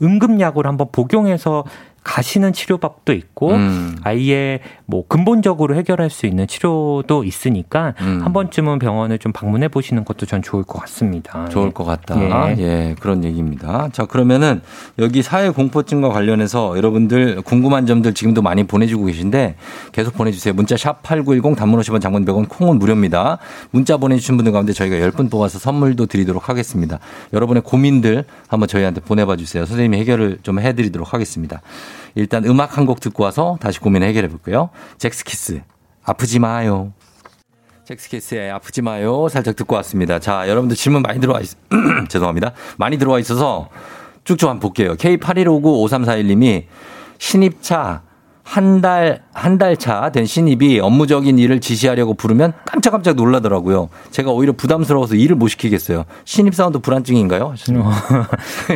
[0.02, 1.64] 응급약을 한번 복용해서
[2.04, 3.96] 가시는 치료법도 있고 음.
[4.04, 8.22] 아예 뭐 근본적으로 해결할 수 있는 치료도 있으니까 음.
[8.24, 11.48] 한 번쯤은 병원을 좀 방문해 보시는 것도 전 좋을 것 같습니다.
[11.50, 11.72] 좋을 예.
[11.72, 12.58] 것 같다.
[12.58, 12.62] 예.
[12.62, 12.96] 예.
[13.00, 13.90] 그런 얘기입니다.
[13.92, 14.62] 자, 그러면은
[15.00, 19.56] 여기 사회 공포증과 관련해서 여러분들 궁금한 점들 지금도 많이 보내주고 계신데
[19.92, 20.54] 계속 보내주세요.
[20.56, 23.38] 문자 샵 8910 단문 50원 장문 100원 콩은 무료입니다.
[23.70, 27.00] 문자 보내주신 분들 가운데 저희가 10분 뽑아서 선물도 드리도록 하겠습니다.
[27.32, 29.66] 여러분의 고민들 한번 저희한테 보내봐 주세요.
[29.66, 31.62] 선생님이 해결을 좀 해드리도록 하겠습니다.
[32.16, 34.70] 일단 음악 한 곡 듣고 와서 다시 고민 해결해 볼게요.
[34.98, 35.62] 잭스키스
[36.04, 36.94] 아프지 마요.
[37.86, 39.28] 잭스키스의 아프지 마요.
[39.30, 40.20] 살짝 듣고 왔습니다.
[40.20, 41.50] 자, 여러분들 질문 많이 들어와 있,
[42.10, 42.54] 죄송합니다.
[42.78, 43.70] 많이 들어와 있어서
[44.24, 44.96] 쭉쭉 한번 볼게요.
[44.96, 46.66] K81595341님이
[47.18, 48.02] 신입차
[48.44, 53.90] 한 달, 한 달 차 된 신입이 업무적인 일을 지시하려고 부르면 깜짝깜짝 놀라더라고요.
[54.12, 56.06] 제가 오히려 부담스러워서 일을 못 시키겠어요.
[56.26, 57.54] 신입사원도 불안증인가요?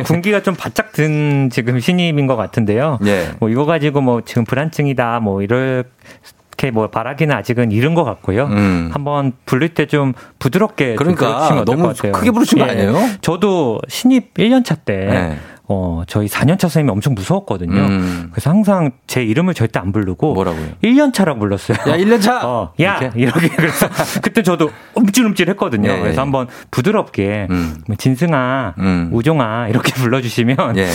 [0.04, 2.98] 군기가 좀 바짝 든 지금 신입인 것 같은데요.
[3.06, 3.30] 예.
[3.40, 8.44] 뭐 이거 가지고 뭐 지금 불안증이다 뭐 이렇게 뭐 바라기는 아직은 이른 것 같고요.
[8.46, 8.90] 음.
[8.92, 12.12] 한번 부를 때 좀 부드럽게 좀 그러니까 부르시면 어떨 너무 것 같아요.
[12.12, 12.94] 크게 부르신 거 아니에요?
[13.20, 15.38] 저도 신입 1년차 때 네.
[15.68, 17.74] 어, 저희 4년차 선생님이 엄청 무서웠거든요.
[17.74, 18.28] 음.
[18.30, 20.68] 그래서 항상 제 이름을 절대 안 부르고 뭐라고요?
[20.84, 21.76] 1년차라고 불렀어요.
[21.88, 22.38] 야, 1년차!
[22.44, 23.00] 어, 야!
[23.16, 23.48] 이렇게.
[23.48, 23.88] 그래서
[24.22, 25.90] 그때 저도 움찔움찔 했거든요.
[25.90, 26.00] 예, 예.
[26.00, 27.78] 그래서 한번 부드럽게 음.
[27.88, 29.10] 뭐 진승아, 음.
[29.12, 30.88] 우종아 이렇게 불러 주시면 예.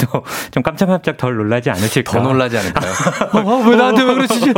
[0.00, 2.12] 또좀 깜짝깜짝 덜 놀라지 않으실까.
[2.12, 2.92] 더 놀라지 않을까요?
[3.34, 4.52] 어, 왜 나한테 왜 그러시지?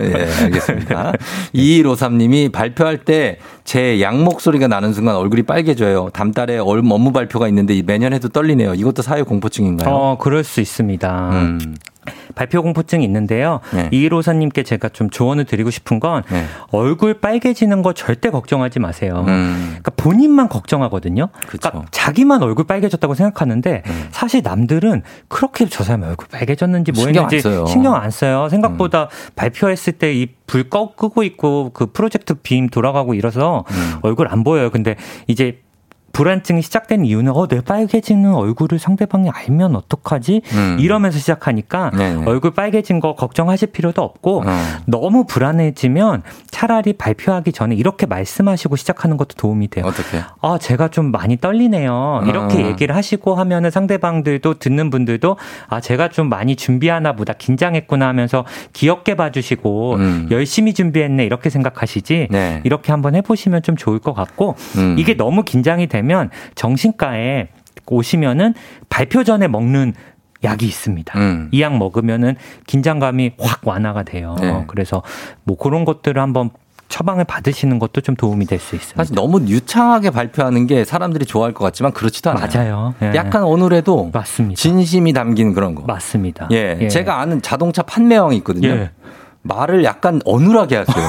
[0.00, 1.12] 예, 알겠습니다.
[1.52, 3.38] 2153 님이 발표할 때
[3.68, 6.08] 제 양 목소리가 나는 순간 얼굴이 빨개져요.
[6.14, 8.72] 다음 달에 얼- 업무 발표가 있는데 매년 해도 떨리네요.
[8.72, 9.94] 이것도 사회 공포증인가요?
[9.94, 11.30] 어, 그럴 수 있습니다.
[11.32, 11.76] 음.
[12.34, 13.60] 발표 공포증이 있는데요.
[13.72, 13.88] 네.
[13.92, 16.44] 이일호사님께 제가 좀 조언을 드리고 싶은 건 네.
[16.70, 19.24] 얼굴 빨개지는 거 절대 걱정하지 마세요.
[19.28, 19.66] 음.
[19.68, 21.28] 그러니까 본인만 걱정하거든요.
[21.46, 21.70] 그쵸.
[21.70, 24.08] 그러니까 자기만 얼굴 빨개졌다고 생각하는데 음.
[24.10, 27.48] 사실 남들은 그렇게 저 사람 얼굴 빨개졌는지 뭐 신경 안 했는지.
[27.48, 27.66] 음.
[27.66, 28.48] 신경 안 써요.
[28.50, 33.98] 생각보다 발표했을 때 이불꺼 끄고 있고 그 프로젝트 빔 돌아가고 이래서 음.
[34.02, 34.70] 얼굴 안 보여요.
[34.70, 34.96] 근데
[35.26, 35.60] 이제
[36.12, 40.42] 불안증이 시작된 이유는 어, 내 빨개지는 얼굴을 상대방이 알면 어떡하지?
[40.52, 40.76] 음.
[40.80, 42.24] 이러면서 시작하니까 네네.
[42.26, 44.50] 얼굴 빨개진 거 걱정하실 필요도 없고 어.
[44.86, 49.84] 너무 불안해지면 차라리 발표하기 전에 이렇게 말씀하시고 시작하는 것도 도움이 돼요.
[49.86, 50.22] 어떻게?
[50.40, 52.24] 아, 제가 좀 많이 떨리네요.
[52.26, 52.66] 이렇게 어.
[52.66, 55.36] 얘기를 하시고 하면은 상대방들도 듣는 분들도
[55.68, 60.28] 아, 제가 좀 많이 준비하나 보다 긴장했구나 하면서 귀엽게 봐주시고 음.
[60.30, 62.60] 열심히 준비했네 이렇게 생각하시지 네.
[62.64, 64.96] 이렇게 한번 해보시면 좀 좋을 것 같고 음.
[64.98, 65.97] 이게 너무 긴장이 되면
[66.54, 67.48] 정신과에
[67.86, 68.54] 오시면은
[68.88, 69.94] 발표 전에 먹는
[70.44, 71.18] 약이 있습니다.
[71.18, 71.48] 음.
[71.52, 72.36] 이약 먹으면은
[72.66, 74.36] 긴장감이 확 완화가 돼요.
[74.40, 74.64] 네.
[74.68, 75.02] 그래서
[75.44, 76.50] 뭐 그런 것들을 한번
[76.88, 78.96] 처방을 받으시는 것도 좀 도움이 될 수 있습니다.
[79.02, 82.46] 사실 너무 유창하게 발표하는 게 사람들이 좋아할 것 같지만 그렇지도 않아요.
[82.54, 82.94] 맞아요.
[83.02, 83.12] 예.
[83.14, 84.58] 약간 어눌해도 맞습니다.
[84.58, 85.82] 진심이 담긴 그런 거.
[85.82, 86.48] 맞습니다.
[86.52, 86.78] 예.
[86.80, 86.88] 예.
[86.88, 88.68] 제가 아는 자동차 판매왕이 있거든요.
[88.68, 88.90] 예.
[89.42, 91.04] 말을 약간 어눌하게 하세요.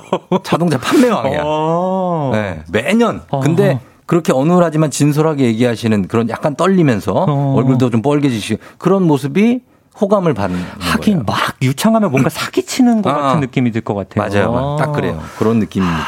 [0.42, 1.42] 자동차 판매왕이야.
[1.44, 2.30] 어.
[2.32, 3.22] 네, 매년.
[3.42, 3.78] 근데
[4.10, 7.54] 그렇게 어눌하지만 진솔하게 얘기하시는 그런 약간 떨리면서 어.
[7.56, 9.60] 얼굴도 좀 뻘개지시고 그런 모습이
[10.00, 13.14] 호감을 받는 하긴 막 유창하면 뭔가 사기치는 것 아.
[13.14, 14.28] 같은 느낌이 들 것 같아요.
[14.48, 14.76] 맞아요.
[14.80, 15.22] 딱 그래요.
[15.38, 16.04] 그런 느낌입니다.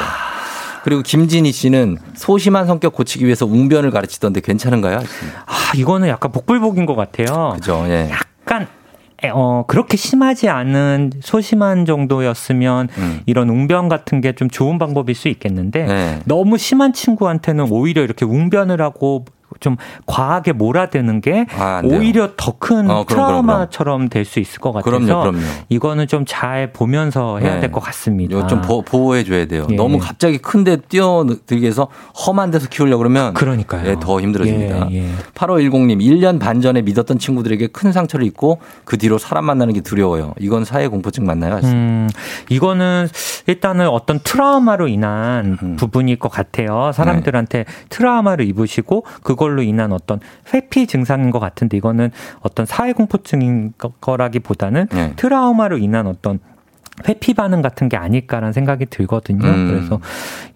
[0.83, 4.99] 그리고 김진희 씨는 소심한 성격 고치기 위해서 웅변을 가르치던데 괜찮은가요?
[5.47, 7.53] 아, 이거는 약간 복불복인 것 같아요.
[7.55, 7.85] 그죠.
[7.87, 8.11] 예.
[8.11, 8.67] 약간
[9.33, 13.21] 어 그렇게 심하지 않은 소심한 정도였으면 음.
[13.27, 16.19] 이런 웅변 같은 게 좀 좋은 방법일 수 있겠는데 네.
[16.25, 19.25] 너무 심한 친구한테는 오히려 이렇게 웅변을 하고
[19.63, 19.77] 좀
[20.07, 21.81] 과하게 몰아드는 게 아.
[21.85, 25.39] 오히려 더큰 어, 트라우마처럼 될 수 있을 것 같아서 그럼요, 그럼요.
[25.69, 27.61] 이거는 좀 잘 보면서 해야 네.
[27.63, 28.47] 될것 같습니다.
[28.47, 29.67] 좀 보, 호해 줘야 돼요.
[29.71, 29.75] 예.
[29.77, 31.89] 너무 갑자기 큰데 뛰어들게 해서
[32.27, 33.89] 험한 데서 키우려고 그러면 그러니까요.
[33.91, 34.89] 예, 더 힘들어집니다.
[34.93, 35.09] 예, 예.
[35.35, 40.33] 8510님, 1년 반 전에 믿었던 친구들에게 큰 상처를 입고 그 뒤로 사람 만나는 게 두려워요.
[40.41, 41.61] 이건 사회 공포증 맞나요?
[41.65, 42.09] 음,
[42.49, 43.09] 이거는
[43.47, 45.77] 일단은 어떤 트라우마로 인한 음.
[45.77, 46.93] 부분일 것 같아요.
[46.95, 50.19] 사람들한테 트라우마를 입으시고 그걸 로 인한 어떤
[50.55, 52.11] 회피 증상인 것 같은데 이거는
[52.41, 55.13] 어떤 사회 공포증인 거- 거라기보다는 네.
[55.17, 56.39] 트라우마로 인한 어떤
[57.09, 59.47] 회피 반응 같은 게 아닐까라는 생각이 들거든요.
[59.47, 59.67] 음.
[59.69, 59.99] 그래서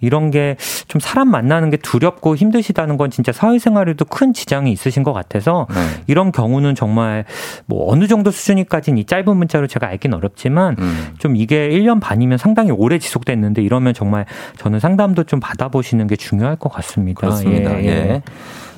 [0.01, 0.57] 이런 게
[0.87, 6.03] 좀 사람 만나는 게 두렵고 힘드시다는 건 진짜 사회생활에도 큰 지장이 있으신 것 같아서 네.
[6.07, 7.25] 이런 경우는 정말
[7.67, 11.07] 뭐 어느 정도 수준이까지는 이 짧은 문자로 제가 알긴 어렵지만 음.
[11.19, 14.27] 좀 이게 1년 반이면 상당히 오래 지속됐는데 이러면 정말
[14.59, 17.21] 저는 상담도 좀 받아보시는 게 중요할 것 같습니다.
[17.21, 17.81] 그렇습니다.
[17.83, 18.23] 예, 예.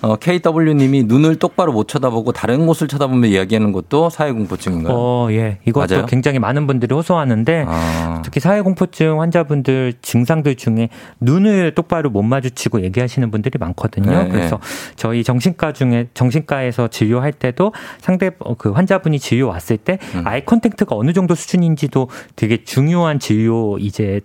[0.03, 0.07] 예.
[0.07, 4.95] 어, KW님이 눈을 똑바로 못 쳐다보고 다른 곳을 쳐다보며 이야기하는 것도 사회공포증인가요?
[4.97, 5.59] 어, 예.
[5.66, 6.07] 이것도 맞아요?
[6.07, 10.89] 굉장히 많은 분들이 호소하는데 아, 특히 사회공포증 환자분들 증상들 중에
[11.20, 14.25] 눈을 똑바로 못 마주치고 얘기하시는 분들이 많거든요.
[14.25, 14.61] 네, 그래서
[14.97, 20.23] 저희 정신과 중에 정신과에서 진료할 때도 상대 어, 그 환자분이 진료 왔을 때 음.
[20.25, 24.20] eye contact가 어느 정도 수준인지도 되게 중요한 진료 이제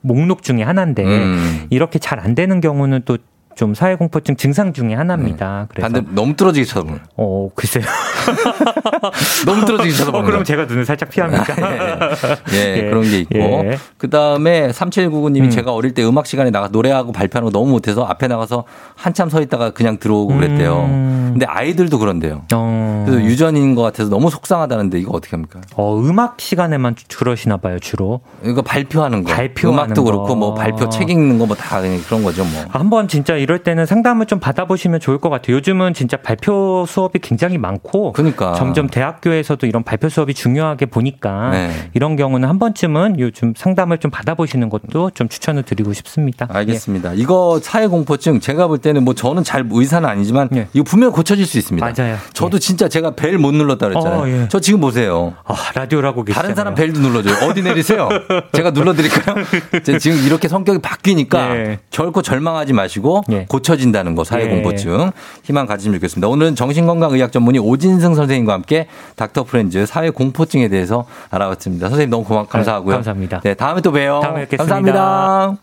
[0.00, 1.66] 목록 중에 하나인데 음.
[1.70, 3.16] 이렇게 잘 안 되는 경우는 또
[3.58, 5.66] 좀 사회 공포증 증상 중에 하나입니다.
[5.68, 7.00] 그래서 반대 너무 뚫어지게 쳐다보는.
[7.16, 7.82] 어 글쎄요.
[9.46, 10.24] 너무 뚫어지게 쳐다보는.
[10.24, 11.56] 어, 그럼 제가 눈을 살짝 피합니까?
[12.52, 13.36] 예, 예, 그런 게 있고.
[13.36, 13.78] 예.
[13.96, 15.50] 그 다음에 3799님이 음.
[15.50, 18.62] 제가 어릴 때 음악 시간에 나가 노래하고 발표하는 거 너무 못해서 앞에 나가서
[18.94, 20.84] 한참 서 있다가 그냥 들어오고 그랬대요.
[20.84, 21.28] 음.
[21.32, 22.42] 근데 아이들도 그런데요.
[22.54, 23.04] 어.
[23.08, 25.60] 그래서 유전인 것 같아서 너무 속상하다는데 이거 어떻게 합니까?
[25.74, 28.20] 어, 음악 시간에만 주- 그러시나 봐요, 주로.
[28.44, 29.32] 이거 발표하는 거.
[29.32, 30.10] 발표하는 음악도 거.
[30.12, 32.64] 그렇고 뭐 발표 책 읽는 거 뭐 다 그런 거죠 뭐.
[32.70, 35.56] 한번 진짜 이럴 때는 상담을 좀 받아보시면 좋을 것 같아요.
[35.56, 38.52] 요즘은 진짜 발표 수업이 굉장히 많고 그러니까.
[38.52, 41.70] 점점 대학교에서도 이런 발표 수업이 중요하게 보니까 네.
[41.94, 46.46] 이런 경우는 한 번쯤은 요즘 상담을 좀 받아보시는 것도 좀 추천을 드리고 싶습니다.
[46.50, 47.14] 알겠습니다.
[47.14, 50.68] 이거 사회 공포증 제가 볼 때는 뭐 저는 잘 의사는 아니지만 예.
[50.74, 51.90] 이거 분명 히 고쳐질 수 있습니다.
[51.96, 52.18] 맞아요.
[52.34, 54.20] 저도 진짜 제가 벨 못 눌렀다 그랬잖아요.
[54.20, 54.48] 어, 예.
[54.50, 55.34] 저 지금 보세요.
[55.44, 56.42] 아, 라디오라고 계시잖아요.
[56.42, 57.48] 다른 사람 벨도 눌러줘요.
[57.48, 58.08] 어디 내리세요?
[58.52, 59.44] 제가 눌러드릴까요?
[60.00, 61.78] 지금 이렇게 성격이 바뀌니까 예.
[61.90, 63.46] 결코 절망하지 마시고 예.
[63.46, 65.10] 고쳐진다는 거 사회 공포증
[65.44, 66.28] 희망 가지면 좋겠습니다.
[66.28, 68.86] 오늘은 정신건강의학 전문의 오진승 선생님과 함께
[69.16, 71.88] 닥터 프렌즈 사회 공포증에 대해서 알아봤습니다.
[71.88, 72.90] 선생님 너무 고맙 감사하고요.
[72.90, 73.40] 네, 감사합니다.
[73.40, 74.20] 네, 다음에 또 봬요.
[74.22, 74.74] 다음에 뵙겠습니다.
[74.74, 75.58] 감사합니다.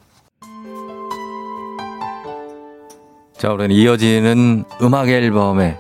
[3.38, 5.78] 자, 우리는 이어지는 음악 앨범의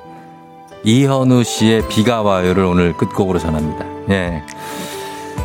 [0.83, 3.85] 이현우 씨의 비가 와요를 오늘 끝곡으로 전합니다.
[4.09, 4.43] 예.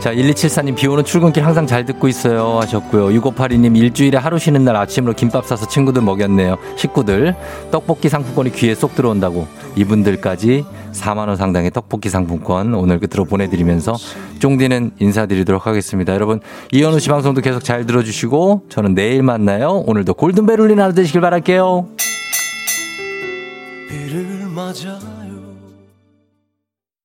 [0.01, 3.09] 자, 1274님 비 오는 출근길 항상 잘 듣고 있어요 하셨고요.
[3.21, 6.57] 6582님 일주일에 하루 쉬는 날 아침으로 김밥 싸서 친구들 먹였네요.
[6.77, 7.37] 식구들
[7.71, 9.47] 떡볶이 상품권이 귀에 쏙 들어온다고
[9.77, 13.95] 이분들까지 4만 원 상당의 떡볶이 상품권 오늘 끝으로 보내드리면서
[14.39, 16.15] 쫑디는 인사드리도록 하겠습니다.
[16.15, 16.41] 여러분
[16.73, 19.85] 이현우 씨 방송도 계속 잘 들어주시고 저는 내일 만나요.
[19.87, 21.89] 오늘도 골든벨 울리는 하루 되시길 바랄게요.
[23.87, 25.20] 비를 맞아요